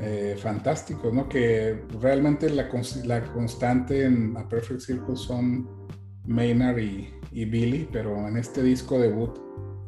[0.00, 1.28] eh, fantásticos, ¿no?
[1.28, 2.68] Que realmente la,
[3.04, 5.68] la, constante en A Perfect Circle son
[6.26, 9.38] Maynard y, y Billy, pero en este disco debut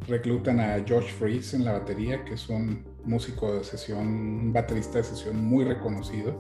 [0.09, 4.99] reclutan a Josh Freeze en la batería, que es un músico de sesión, un baterista
[4.99, 6.35] de sesión muy reconocido.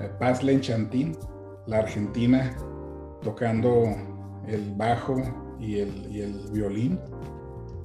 [0.00, 1.16] Eh, Paz Lenchantín,
[1.66, 2.56] la argentina,
[3.22, 3.84] tocando
[4.48, 5.22] el bajo
[5.60, 6.98] y el, violín.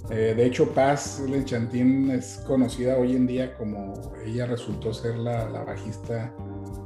[0.10, 5.46] Eh, de hecho, Paz Lenchantín es conocida hoy en día como ella resultó ser la,
[5.64, 6.34] bajista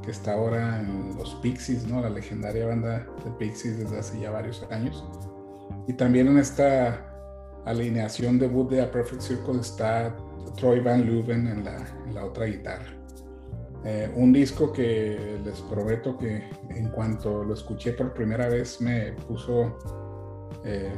[0.03, 2.01] que está ahora en los Pixies, ¿no?
[2.01, 5.05] la legendaria banda de Pixies desde hace ya varios años.
[5.87, 7.05] Y también en esta
[7.65, 10.15] alineación debut de A Perfect Circle está
[10.55, 12.93] Troy Van Leuven en la, otra guitarra.
[13.85, 19.13] Eh, un disco que les prometo que en cuanto lo escuché por primera vez me
[19.13, 19.77] puso
[20.65, 20.91] eh,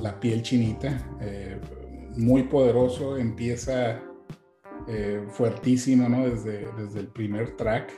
[0.00, 1.60] la piel chinita, eh,
[2.16, 4.00] muy poderoso, empieza
[5.30, 6.28] fuertísimo ¿no?
[6.28, 7.90] desde, desde el primer track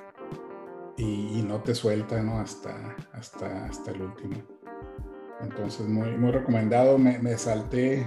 [0.97, 2.39] y, no te suelta ¿no?
[2.39, 4.37] Hasta, hasta, hasta el último.
[5.41, 8.07] Entonces muy, muy recomendado, me, me salté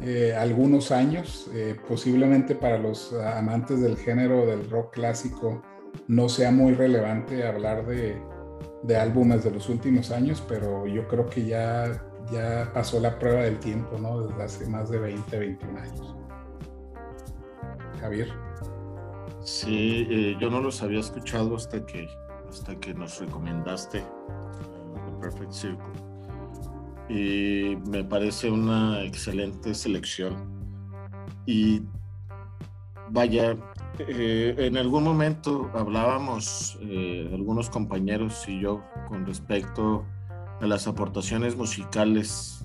[0.00, 5.62] eh, algunos años, eh, posiblemente para los amantes del género del rock clásico
[6.08, 8.20] no sea muy relevante hablar de,
[8.82, 13.42] de, álbumes de los últimos años, pero yo creo que ya, ya pasó la prueba
[13.42, 14.26] del tiempo, ¿no?
[14.26, 16.16] Desde hace más de 20, 21 años.
[18.00, 18.28] Javier.
[19.40, 22.08] Sí, eh, yo no los había escuchado hasta que,
[22.48, 26.11] hasta que nos recomendaste The Perfect Circle
[27.12, 30.34] y me parece una excelente selección.
[31.44, 31.82] Y
[33.10, 33.56] vaya,
[33.98, 40.06] eh, en algún momento hablábamos eh, algunos compañeros y yo con respecto
[40.60, 42.64] a las aportaciones musicales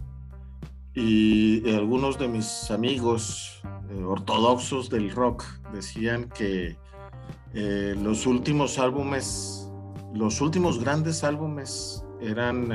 [0.94, 6.78] y algunos de mis amigos eh, ortodoxos del rock decían que
[7.54, 9.68] los últimos álbumes,
[10.14, 12.72] los últimos grandes álbumes eran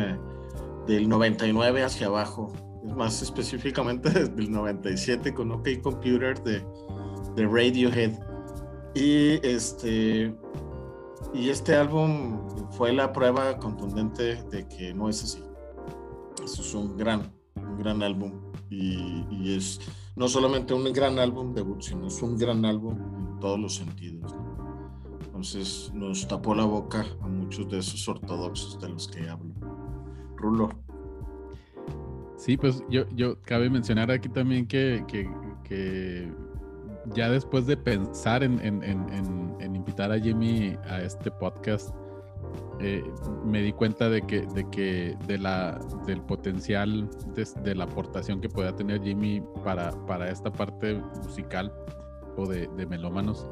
[0.87, 2.53] del 99 hacia abajo,
[2.97, 6.65] más específicamente desde el 97 con OK Computer de,
[7.37, 8.19] de Radiohead.
[8.95, 10.35] Y este,
[11.33, 15.43] y este álbum fue la prueba contundente de que no es así.
[16.45, 18.33] Es un gran, un gran álbum.
[18.69, 19.81] Y, y, es
[20.17, 24.35] no solamente un gran álbum debut, sino es un gran álbum en todos los sentidos.
[25.27, 29.55] Entonces nos tapó la boca a muchos de esos ortodoxos de los que hablo.
[30.43, 30.69] Rulo.
[32.37, 35.05] Sí, pues yo, yo cabe mencionar aquí también que,
[37.15, 38.59] ya después de pensar en,
[39.63, 41.95] invitar a Jimmy a este podcast,
[42.81, 43.05] eh,
[43.45, 47.09] me di cuenta de que, de que de la, del potencial
[47.63, 51.73] de, la aportación que pueda tener Jimmy para, para esta parte musical
[52.37, 53.47] o de, de melómanos,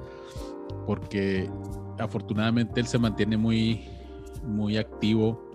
[0.85, 1.49] porque
[2.01, 3.89] afortunadamente él se mantiene muy,
[4.43, 5.50] muy activo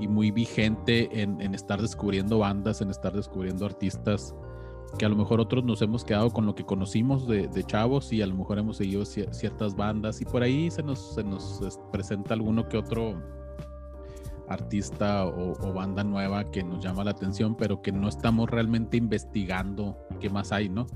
[0.00, 4.34] y muy vigente en, estar descubriendo bandas, en estar descubriendo artistas
[4.98, 8.22] que a lo mejor otros nos hemos quedado con lo que conocimos de, chavos y
[8.22, 11.60] a lo mejor hemos seguido ciertas bandas y por ahí se nos, se nos
[11.92, 13.14] presenta alguno que otro
[14.48, 18.96] artista o, o, banda nueva que nos llama la atención, pero que no estamos realmente
[18.96, 20.86] investigando qué más hay, ¿no?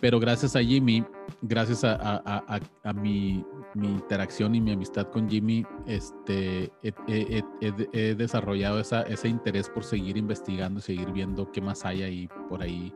[0.00, 1.04] Pero gracias a Jimmy,
[1.42, 2.60] gracias a,
[2.94, 10.80] mi, interacción y mi amistad con Jimmy, este, he, desarrollado ese interés por seguir investigando,
[10.80, 12.92] seguir viendo qué más hay ahí por ahí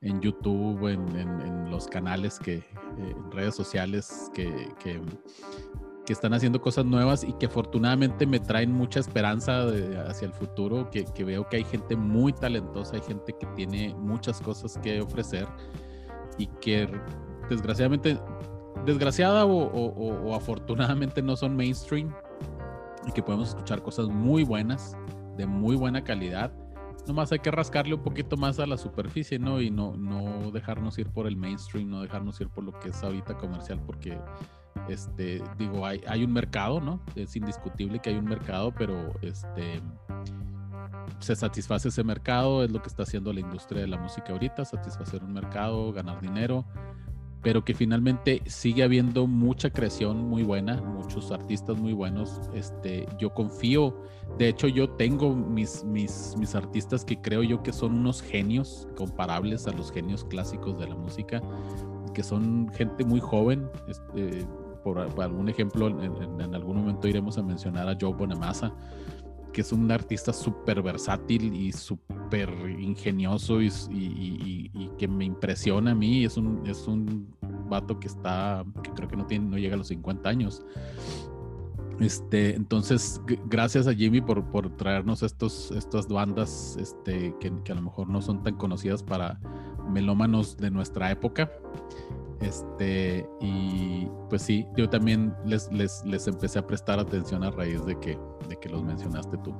[0.00, 2.64] en YouTube, en, los canales que, eh,
[2.98, 5.00] en redes sociales que, que,
[6.08, 9.62] están haciendo cosas nuevas y que afortunadamente me traen mucha esperanza
[10.06, 13.94] hacia el futuro, que, que veo que hay gente muy talentosa, hay gente que tiene
[13.94, 15.48] muchas cosas que ofrecer
[16.38, 16.88] y que
[17.48, 18.18] desgraciadamente,
[18.84, 22.12] desgraciada o, afortunadamente no son mainstream
[23.06, 24.96] y que podemos escuchar cosas muy buenas,
[25.36, 26.52] de muy buena calidad.
[27.06, 29.60] Nomás hay que rascarle un poquito más a la superficie, ¿no?
[29.60, 33.02] Y no, no dejarnos ir por el mainstream, no dejarnos ir por lo que es
[33.02, 34.16] ahorita comercial, porque,
[34.88, 37.02] este, digo, hay, hay un mercado, ¿no?
[37.16, 39.82] Es indiscutible que hay un mercado, pero, este,
[41.18, 44.64] se satisface ese mercado, es lo que está haciendo la industria de la música ahorita,
[44.64, 46.64] satisfacer un mercado, ganar dinero,
[47.42, 52.40] pero que finalmente sigue habiendo mucha creación muy buena, muchos artistas muy buenos.
[52.54, 53.96] Este, yo confío,
[54.38, 58.88] de hecho yo tengo mis, mis, mis artistas que creo yo que son unos genios
[58.96, 61.42] comparables a los genios clásicos de la música,
[62.14, 63.68] que son gente muy joven.
[63.88, 64.46] Este,
[64.84, 68.72] por, algún ejemplo, en, en, algún momento iremos a mencionar a Joe Bonamassa
[69.52, 76.24] que es un artista súper versátil y súper ingenioso y, que me impresiona a mí.
[76.24, 77.34] Es un, es un
[77.68, 80.64] vato que está, que creo que no, tiene, no llega a los 50 años.
[82.00, 87.74] Este, entonces, gracias a Jimmy por, por traernos estos, estas bandas este, que, que, a
[87.74, 89.38] lo mejor no son tan conocidas para
[89.88, 91.50] melómanos de nuestra época.
[92.42, 97.84] Este, y pues sí, yo también les, les, les empecé a prestar atención a raíz
[97.86, 98.18] de que,
[98.48, 99.54] de que los mencionaste tú.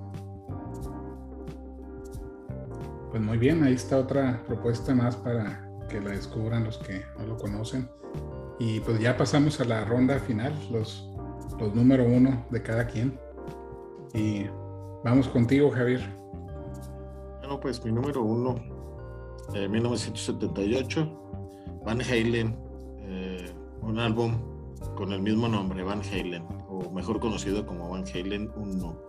[3.11, 7.27] Pues muy bien, ahí está otra propuesta más para que la descubran los que no
[7.27, 7.89] lo conocen.
[8.59, 11.09] Y pues ya pasamos a la ronda final, los,
[11.61, 13.19] los número uno de cada quien.
[14.15, 14.47] Y
[15.05, 16.01] vamos contigo, Javier.
[17.41, 18.57] Bueno, pues mi número uno,
[19.55, 22.72] eh, 1978, Van Halen,
[23.13, 23.53] eh,
[23.83, 24.39] un álbum
[24.97, 29.03] con el mismo nombre, Van Halen, o mejor conocido como Van Halen 1.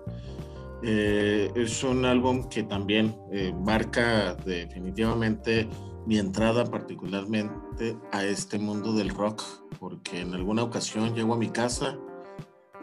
[0.84, 5.70] Eh, es un álbum que también eh, marca definitivamente
[6.06, 9.42] mi entrada particularmente a este mundo del rock,
[9.80, 11.98] porque en alguna ocasión llego a mi casa,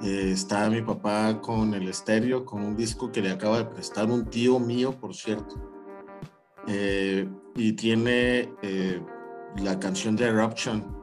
[0.00, 4.24] está mi papá con el estéreo, con un disco que le acaba de prestar un
[4.30, 5.56] tío mío, por cierto,
[7.54, 8.48] y tiene
[9.58, 10.99] la canción de Eruption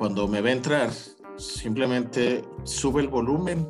[0.00, 0.88] cuando me ve entrar,
[1.36, 3.68] simplemente sube el volumen,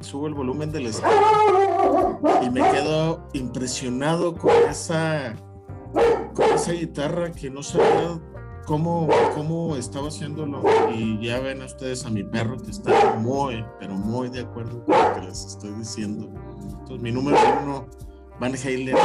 [0.00, 5.34] sube el volumen del estéreo y me quedo impresionado con esa,
[6.32, 8.18] con esa guitarra que no sabía
[8.64, 10.62] cómo, cómo estaba haciéndolo.
[10.94, 14.96] Y ya ven ustedes a mi perro que está muy, pero muy de acuerdo con
[14.96, 16.32] lo que les estoy diciendo.
[16.62, 17.86] Entonces, mi número uno,
[18.40, 18.96] Van Halen,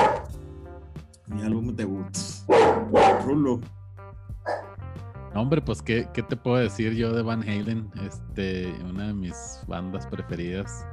[1.26, 2.18] mi álbum debut,
[3.26, 3.60] Rulo
[5.42, 9.36] hombre, pues ¿qué, te puedo decir yo de Van Halen, este, una de mis
[9.68, 10.86] bandas preferidas.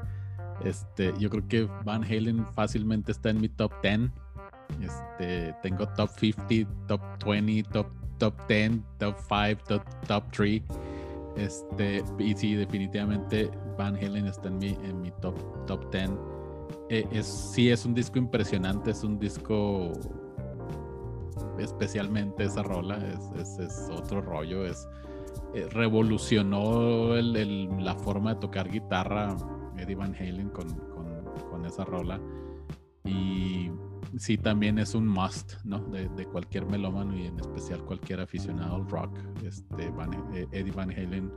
[0.65, 4.11] Este, yo creo que Van Halen fácilmente está en mi top 10.
[4.81, 7.87] Este, tengo top 50, top 20, top,
[8.19, 10.63] top 10, top 5, top, top 3.
[11.37, 15.37] Este, y sí, definitivamente Van Halen está en mi, en mi top,
[15.67, 16.11] top 10.
[16.91, 19.93] Eh, es, sí, es un disco impresionante, es un disco
[21.59, 22.99] especialmente esa rola,
[23.37, 24.87] es, otro rollo, es
[25.55, 29.37] eh, revolucionó la forma de tocar guitarra
[29.79, 30.95] Eddie Van Halen con,
[31.65, 32.21] esa rola
[33.05, 33.71] y
[34.19, 35.79] sí también es un must ¿no?
[35.79, 39.91] de, cualquier melómano y en especial cualquier aficionado al rock este
[40.35, 41.33] eh, Eddie Van Halen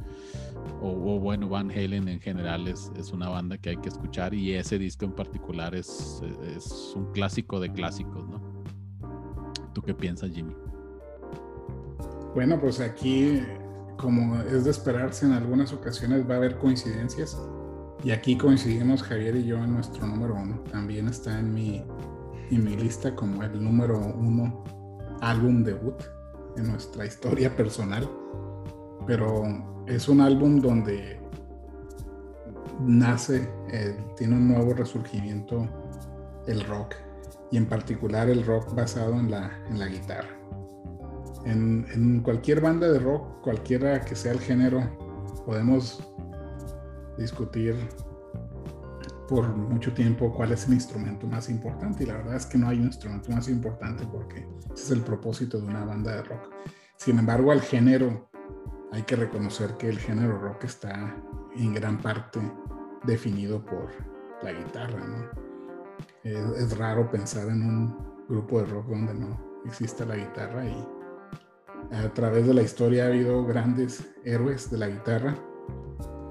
[0.82, 4.54] o, bueno Van Halen en general es, es, una banda que hay que escuchar y
[4.54, 6.22] ese disco en particular es,
[6.58, 8.57] es un clásico de clásicos ¿no?
[9.78, 10.56] ¿Tú qué piensas, Jimmy?
[12.34, 13.44] Bueno, pues aquí,
[13.96, 17.40] como es de esperarse, en algunas ocasiones va a haber coincidencias.
[18.04, 20.64] Y aquí coincidimos Javier y yo en nuestro número uno.
[20.72, 21.84] También está en mi,
[22.50, 24.64] en mi lista como el número uno
[25.22, 26.02] álbum debut
[26.56, 28.10] en nuestra historia personal.
[29.06, 29.44] Pero
[29.86, 31.22] es un álbum donde
[32.80, 35.70] nace, eh, tiene un nuevo resurgimiento
[36.48, 36.96] el rock
[37.52, 40.30] y en particular el rock basado en la, en la guitarra.
[41.46, 44.82] En, cualquier banda de rock, cualquiera que sea el género,
[45.46, 46.04] podemos
[47.18, 47.76] discutir
[49.30, 52.68] por mucho tiempo cuál es el instrumento más importante y la verdad es que no
[52.68, 56.50] hay un instrumento más importante porque ese es el propósito de una banda de rock.
[56.98, 58.30] Sin embargo, al género
[58.92, 61.16] hay que reconocer que el género rock está
[61.56, 62.40] en gran parte
[63.04, 63.90] definido por
[64.44, 65.47] la guitarra, ¿no?
[66.34, 67.98] Es, raro pensar en un
[68.28, 70.88] grupo de rock donde no exista la guitarra y
[71.92, 75.36] a través de la historia ha habido grandes héroes de la guitarra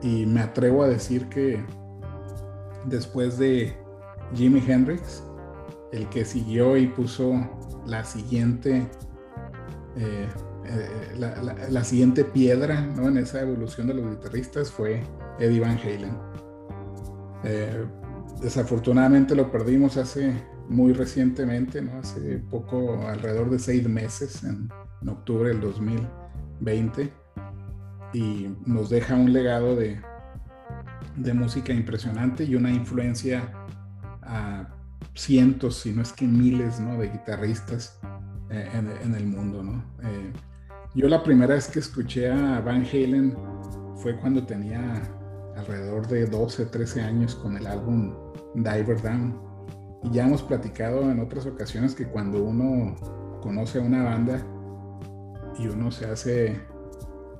[0.03, 1.65] y me atrevo a decir que
[2.87, 3.77] después de
[4.35, 5.23] Jimi Hendrix,
[5.93, 7.35] el que siguió y puso
[7.87, 8.89] la siguiente
[9.97, 10.29] eh,
[10.69, 11.17] eh,
[11.71, 15.03] la, siguiente piedra en esa evolución de los guitarristas fue
[15.39, 16.19] Eddie Van Halen.
[17.45, 17.87] Eh,
[18.41, 20.33] desafortunadamente lo perdimos hace
[20.69, 21.99] muy recientemente, ¿no?
[21.99, 24.71] hace poco, alrededor de seis meses, en,
[25.09, 27.13] octubre del 2020,
[28.13, 30.01] y nos deja un legado de,
[31.15, 33.53] de música impresionante y una influencia
[34.23, 34.69] a
[35.15, 36.99] cientos, si no es que miles, ¿no?
[36.99, 38.01] de guitarristas
[38.51, 39.63] eh, en, el mundo.
[39.63, 39.85] ¿no?
[40.03, 40.33] Eh,
[40.95, 43.37] yo la primera vez que escuché a Van Halen
[43.97, 45.03] fue cuando tenía
[45.57, 48.15] alrededor de 12, 13 años con el álbum
[48.55, 49.41] Diver Down.
[50.05, 52.97] Y ya hemos platicado en otras ocasiones que cuando uno
[53.41, 54.45] conoce a una banda
[55.59, 56.61] y uno se hace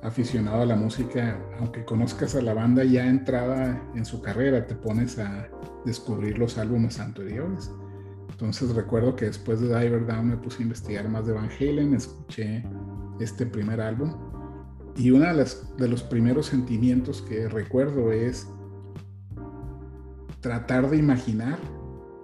[0.01, 4.75] aficionado a la música, aunque conozcas a la banda ya entrada en su carrera, te
[4.75, 5.47] pones a
[5.85, 7.71] descubrir los álbumes anteriores.
[8.31, 11.93] Entonces recuerdo que después de Diver Down me puse a investigar más de Van Halen,
[11.95, 12.63] escuché
[13.19, 14.13] este primer álbum
[14.97, 18.47] y uno de, de los primeros sentimientos que recuerdo es
[20.41, 21.59] tratar de imaginar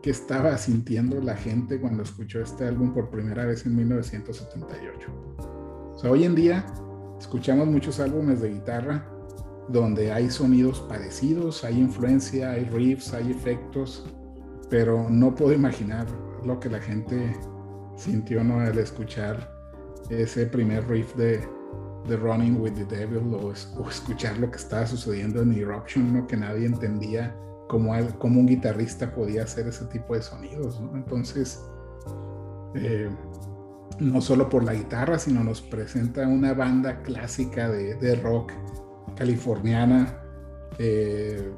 [0.01, 5.07] qué estaba sintiendo la gente cuando escuchó este álbum por primera vez en 1978.
[5.93, 6.65] O sea, hoy en día
[7.19, 9.07] escuchamos muchos álbumes de guitarra
[9.69, 14.05] donde hay sonidos parecidos, hay influencia, hay riffs, hay efectos,
[14.69, 16.05] pero no puedo imaginar
[16.43, 17.38] lo que la gente
[17.95, 18.59] sintió ¿no?
[18.59, 19.49] al escuchar
[20.09, 21.47] ese primer riff de,
[22.08, 26.28] de Running with the Devil o, escuchar lo que estaba sucediendo en Eruption, ¿no?
[26.28, 27.36] que nadie entendía
[27.68, 30.82] cómo, cómo un guitarrista podía hacer ese tipo de sonidos.
[30.93, 31.64] Entonces,
[32.76, 33.10] eh,
[33.99, 38.51] no solo por la guitarra, sino nos presenta una banda clásica de, rock
[39.16, 40.20] californiana
[40.80, 41.51] eh,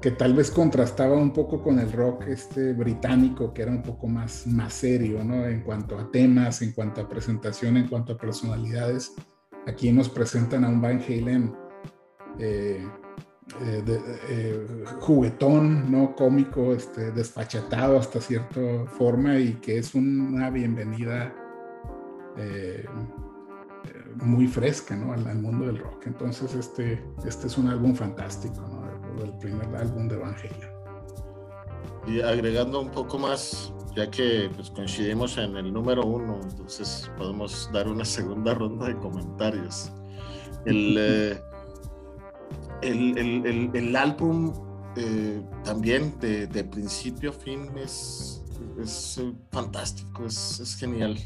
[0.00, 4.08] que tal vez contrastaba un poco con el rock este británico, que era un poco
[4.08, 5.46] más, más serio, ¿no?
[5.46, 9.14] En cuanto a temas, en cuanto a presentación, en cuanto a personalidades.
[9.66, 11.54] Aquí nos presentan a un Van Halen
[12.38, 12.84] eh,
[13.60, 16.14] eh, juguetón, ¿no?
[16.16, 21.34] Cómico, este, desfachatado hasta cierta forma y que es una bienvenida
[22.36, 22.86] eh,
[24.16, 25.12] muy fresca ¿no?
[25.12, 26.06] al, mundo del rock.
[26.06, 28.82] Entonces este, este es un álbum fantástico, ¿no?
[29.22, 30.71] el primer álbum de Van Halen.
[32.06, 37.70] Y agregando un poco más, ya que pues, coincidimos en el número uno, entonces podemos
[37.72, 39.92] dar una segunda ronda de comentarios.
[40.66, 41.40] El, eh,
[42.82, 44.52] el, el, el, álbum
[44.96, 48.42] eh, también de, de, principio a fin es,
[48.80, 51.16] es fantástico, es, es genial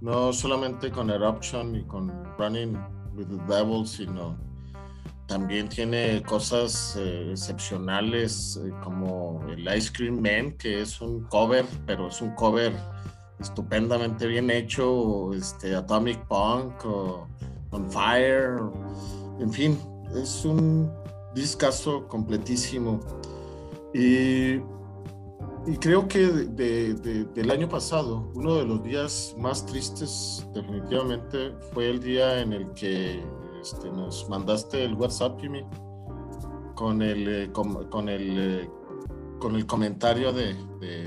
[0.00, 2.76] no solamente con Eruption y con Running
[3.14, 4.36] with the Devil, sino
[5.30, 11.64] también tiene cosas eh, excepcionales eh, como el Ice Cream Man, que es un cover,
[11.86, 12.72] pero es un cover
[13.38, 17.28] estupendamente bien hecho, este, Atomic Punk o
[17.70, 18.58] On Fire,
[19.38, 19.78] en fin,
[20.20, 20.92] es un
[21.32, 22.98] discazo completísimo.
[23.94, 24.60] Y
[25.66, 32.00] y creo que del año pasado, uno de los días más tristes definitivamente fue el
[32.00, 33.22] día en el que
[33.60, 35.64] este, nos mandaste el WhatsApp, Jimmy,
[36.74, 38.70] con el, eh, con, el, eh,
[39.38, 40.54] con el comentario de,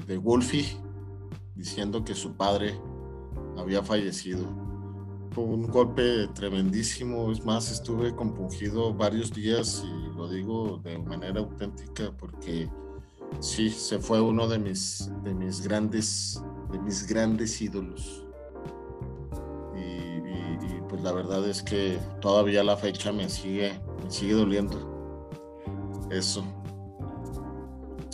[0.06, 0.78] de Wolfie
[1.56, 2.80] diciendo que su padre
[3.58, 4.46] había fallecido.
[5.32, 11.40] Fue un golpe tremendísimo, es más, estuve compungido varios días y lo digo de manera
[11.40, 12.70] auténtica porque
[13.40, 16.42] Sí, se fue uno de mis, de mis grandes,
[16.72, 18.23] de mis grandes ídolos.
[20.34, 24.92] Y, pues la verdad es que todavía la fecha me sigue, me sigue doliendo.
[26.12, 26.44] Eso.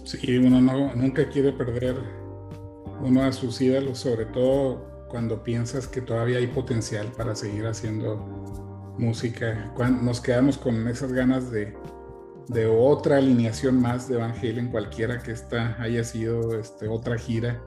[0.03, 1.95] Sí, uno no, nunca quiere perder
[3.01, 8.17] uno a sus ídolos, sobre todo cuando piensas que todavía hay potencial para seguir haciendo
[8.97, 9.71] música.
[9.75, 11.75] Cuando nos quedamos con esas ganas de,
[12.47, 17.61] de otra alineación más de Van Halen, cualquiera que esta haya sido este, otra gira.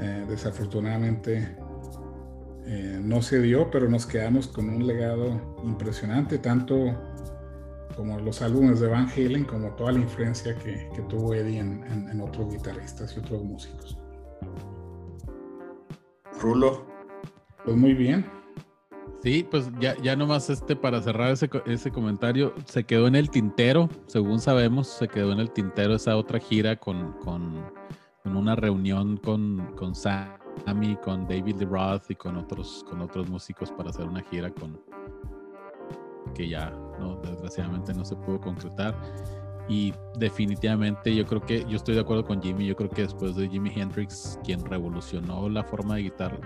[0.00, 1.56] Eh, desafortunadamente
[2.70, 6.94] eh, no se dio, pero nos quedamos con un legado impresionante, tanto
[7.96, 12.52] como los álbumes de Van Halen, como toda la influencia que, tuvo Eddie en, otros
[12.52, 13.98] guitarristas y otros músicos.
[16.38, 16.86] Rulo.
[17.64, 18.26] Pues muy bien.
[19.22, 23.30] Sí, pues ya, ya nomás este, para cerrar ese, ese comentario, se quedó en el
[23.30, 27.64] tintero, según sabemos, se quedó en el tintero esa otra gira con, con,
[28.24, 29.94] una reunión con, con
[30.64, 34.50] Sammy, con David Lee Roth y con otros, con otros músicos para hacer una gira
[34.50, 34.78] con
[36.34, 38.94] que ya no, desgraciadamente no se pudo concretar.
[39.68, 43.36] Y definitivamente yo creo que, yo estoy de acuerdo con Jimmy, yo creo que después
[43.36, 46.38] de Jimi Hendrix, quien revolucionó la forma de, guitarra,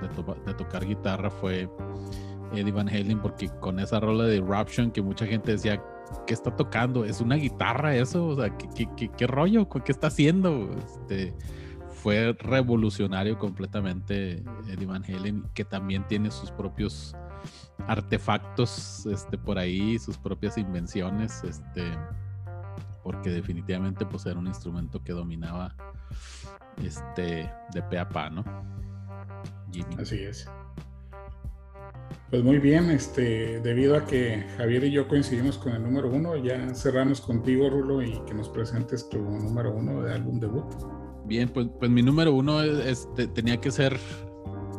[0.44, 1.68] de tocar guitarra fue
[2.52, 5.80] Eddie Van Halen, porque con esa rola de Eruption que mucha gente decía,
[6.26, 7.04] ¿qué está tocando?
[7.04, 8.26] ¿Es una guitarra eso?
[8.26, 9.68] O sea, ¿qué, qué, qué, rollo?
[9.68, 10.68] ¿Qué está haciendo?
[10.76, 11.32] Este,
[12.02, 17.14] fue revolucionario completamente Eddie Van Halen, que también tiene sus propios
[17.86, 21.84] artefactos este, por ahí, sus propias invenciones, este,
[23.04, 25.76] porque definitivamente pues era un instrumento que dominaba
[26.82, 28.44] este, de pe a pa, ¿no?
[29.96, 30.50] Así es.
[32.30, 36.34] Pues muy bien, este, debido a que Javier y yo coincidimos con el número uno,
[36.34, 41.01] ya cerramos contigo, Rulo, y que nos presentes tu número uno de álbum debut.
[41.24, 42.58] Bien, pues, pues mi número uno
[43.34, 43.98] tenía que ser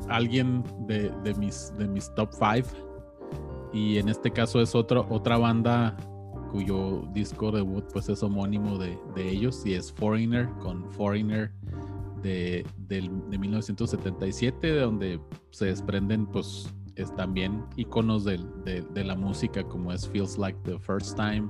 [0.09, 2.65] alguien de, mis, de mis top five.
[3.71, 5.97] y en este caso es otro, otra banda
[6.51, 11.51] cuyo disco debut pues es homónimo de, de ellos y es Foreigner con Foreigner
[12.21, 15.19] de, de, 1977 de donde
[15.49, 20.77] se desprenden pues es también iconos de, de, la música como es Feels Like the
[20.77, 21.49] First Time,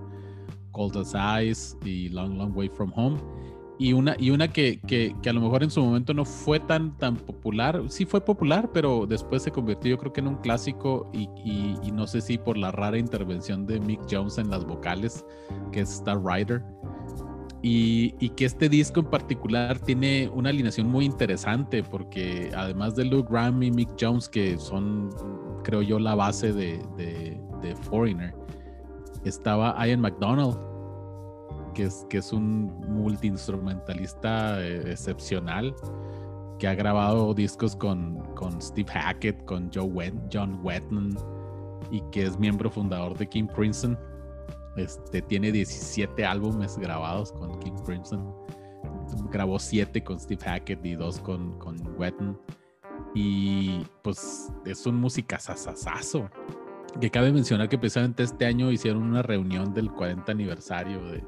[0.72, 1.14] Cold as
[1.44, 3.18] Ice y Long Long Way From Home
[3.80, 6.98] y una, y una que, que, a lo mejor en su momento no fue tan,
[6.98, 11.10] tan popular, sí fue popular, pero después se convirtió yo creo que en un clásico
[11.12, 15.26] y, y, no sé si por la rara intervención de Mick Jones en las vocales,
[15.72, 16.64] que es Star Rider.
[17.62, 23.06] Y, y, que este disco en particular tiene una alineación muy interesante porque además de
[23.06, 25.10] Luke Graham y Mick Jones, que son,
[25.64, 28.36] creo yo, la base de, de, de Foreigner,
[29.24, 30.58] estaba Ian McDonald,
[31.74, 35.76] que es, que es un multiinstrumentalista eh, excepcional,
[36.60, 41.18] que ha grabado discos con, con Steve Hackett, con John Wetton,
[41.92, 43.98] y que es miembro fundador de King Crimson.
[44.76, 48.34] Este, tiene 17 álbumes grabados con King Crimson.
[49.32, 52.40] Grabó 7 con Steve Hackett y 2 con, con Wetton.
[53.14, 56.30] Y pues es un música sasasazo.
[57.00, 61.24] Que cabe mencionar que precisamente este año hicieron una reunión del 40 aniversario de,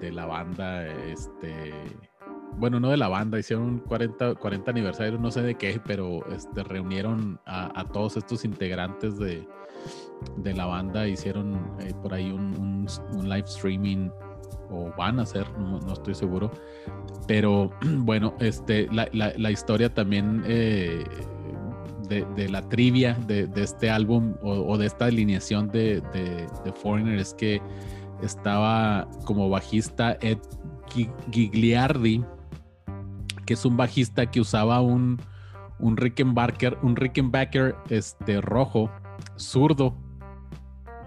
[0.00, 1.72] de, la banda, este,
[2.56, 6.26] bueno, no de la banda, hicieron un 40, 40 aniversario, no sé de qué, pero
[6.30, 9.46] este, reunieron a, todos estos integrantes de,
[10.36, 12.86] de la banda, hicieron eh, por ahí un,
[13.22, 14.10] live streaming
[14.70, 16.50] o van a hacer, no, estoy seguro,
[17.26, 20.42] pero bueno, este, la, la, historia también...
[20.46, 21.04] Eh,
[22.10, 26.02] de, la trivia de, este álbum o, de esta alineación de,
[26.82, 27.62] Foreigner es que
[28.22, 30.38] estaba como bajista Ed
[31.30, 32.24] Gigliardi,
[33.46, 35.20] que es un bajista que usaba un,
[35.78, 38.90] un Rickenbacker, un Rickenbacker este, rojo,
[39.36, 39.96] zurdo,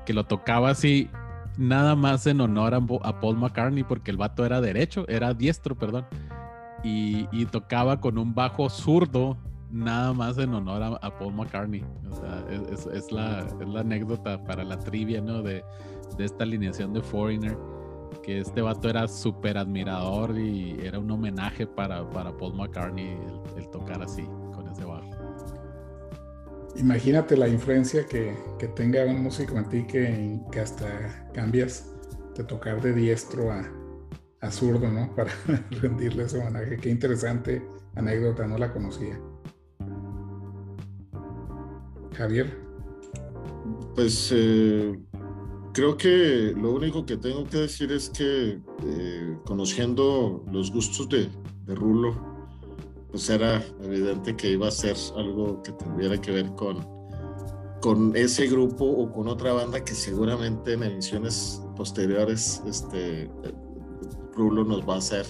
[0.05, 1.09] que lo tocaba así
[1.57, 6.05] nada más en honor a, Paul McCartney, porque el vato era derecho, era diestro, perdón,
[6.83, 9.37] y, tocaba con un bajo zurdo
[9.73, 11.83] nada más en honor a, Paul McCartney.
[12.11, 12.45] O sea,
[12.93, 15.41] es, la, es, la, anécdota para la trivia, ¿no?
[15.41, 15.63] De,
[16.15, 17.57] de esta alineación de Foreigner,
[18.21, 23.17] que este vato era súper admirador y era un homenaje para, para Paul McCartney
[23.57, 25.09] el, tocar así, con ese bajo.
[26.75, 31.91] Imagínate la influencia que, que tenga un músico en ti que, que, hasta cambias
[32.35, 33.63] de tocar de diestro a,
[34.41, 35.11] a zurdo, ¿no?
[35.15, 35.31] Para
[35.81, 36.77] rendirle ese homenaje.
[36.77, 37.61] Qué interesante
[37.95, 39.19] anécdota, no la conocía.
[42.13, 42.57] Javier.
[43.95, 44.97] Pues eh,
[45.73, 51.31] Creo que lo único que tengo que decir es que eh, conociendo los gustos de,
[51.65, 52.13] Rulo,
[53.09, 56.87] pues era evidente que iba a ser algo que tuviera que ver con,
[57.81, 63.31] con ese grupo o con otra banda que seguramente en ediciones posteriores este,
[64.35, 65.25] Rulo nos va a hacer,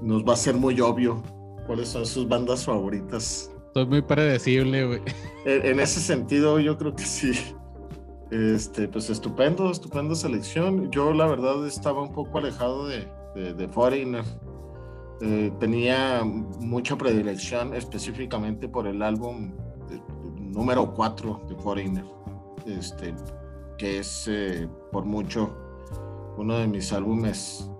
[0.00, 1.22] nos va a hacer muy obvio
[1.66, 3.51] cuáles son sus bandas favoritas.
[3.74, 5.00] Soy muy predecible, güey.
[5.44, 7.32] En, ese sentido, yo creo que sí.
[8.30, 10.90] Este, pues estupendo, estupenda selección.
[10.90, 14.24] Yo la verdad estaba un poco alejado de, de, Foreigner.
[15.20, 19.52] Eh, tenía mucha predilección específicamente por el álbum
[19.90, 20.00] eh,
[20.38, 22.04] número 4 de Foreigner,
[22.66, 23.14] este,
[23.78, 25.54] que es eh, por mucho
[26.36, 27.70] uno de mis álbumes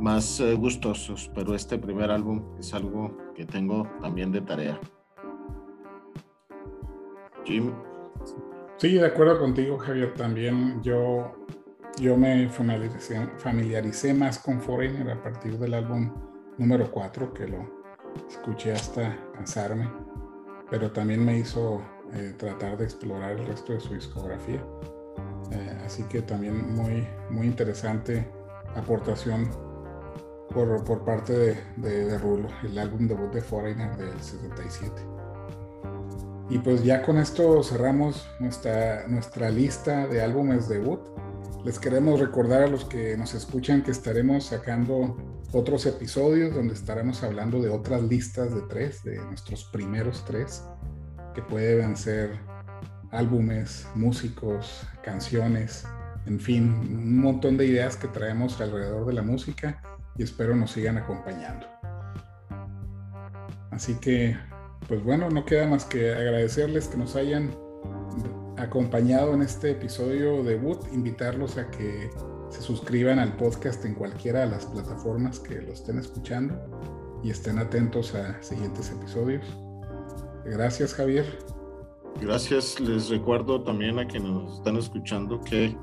[0.00, 4.80] más gustosos, pero este primer álbum es algo que tengo también de tarea.
[8.76, 10.14] Sí, de acuerdo contigo, Javier.
[10.14, 11.32] También yo,
[11.98, 16.12] yo me familiaricé, familiaricé más con Foreigner a partir del álbum
[16.56, 17.68] número 4, que lo
[18.28, 19.88] escuché hasta cansarme,
[20.70, 21.82] pero también me hizo
[22.12, 24.64] eh, tratar de explorar el resto de su discografía.
[25.52, 28.30] Eh, así que también muy, muy interesante
[28.76, 29.50] aportación
[30.54, 35.19] por, por parte de, de, de, Rulo, el álbum debut de Foreigner del 77.
[36.50, 41.00] Y pues ya con esto cerramos nuestra, nuestra lista de álbumes debut.
[41.64, 45.16] Les queremos recordar a los que nos escuchan que estaremos sacando
[45.52, 50.64] otros episodios donde estaremos hablando de otras listas de tres, de nuestros primeros tres,
[51.34, 52.40] que pueden ser
[53.12, 55.86] álbumes, músicos, canciones,
[56.26, 59.80] en fin, un montón de ideas que traemos alrededor de la música
[60.16, 61.66] y espero nos sigan acompañando.
[63.70, 64.36] Así que
[64.90, 67.56] pues bueno, no queda más que agradecerles que nos hayan
[68.56, 72.10] acompañado en este episodio debut, invitarlos a que
[72.48, 76.56] se suscriban al podcast en cualquiera de las plataformas que lo estén escuchando
[77.22, 79.46] y estén atentos a siguientes episodios.
[80.44, 81.38] Gracias Javier.
[82.20, 82.80] Gracias.
[82.80, 85.76] Les recuerdo también a quienes nos están escuchando que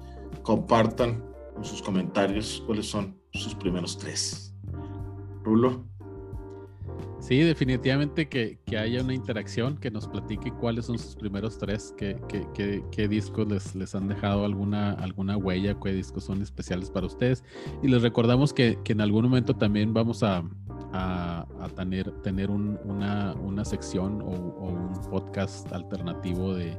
[0.43, 1.23] compartan
[1.55, 4.53] en sus comentarios cuáles son sus primeros tres.
[5.45, 5.96] Rulo.
[7.19, 12.19] Sí, definitivamente que, haya una interacción, que nos platique cuáles son sus primeros tres, qué,
[12.91, 17.43] qué, discos les, les, han dejado alguna, alguna huella, qué discos son especiales para ustedes.
[17.81, 20.43] Y les recordamos que, en algún momento también vamos a,
[21.75, 26.77] tener, tener una, una, sección o, un podcast alternativo de,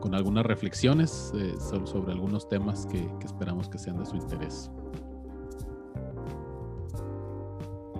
[0.00, 4.70] con algunas reflexiones eh, sobre, algunos temas que esperamos que sean de su interés.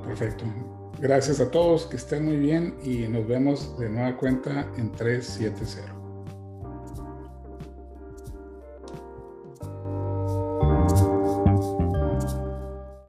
[0.04, 0.44] Perfecto.
[1.00, 5.97] Gracias a todos, que estén muy bien y nos vemos de nueva cuenta en 370.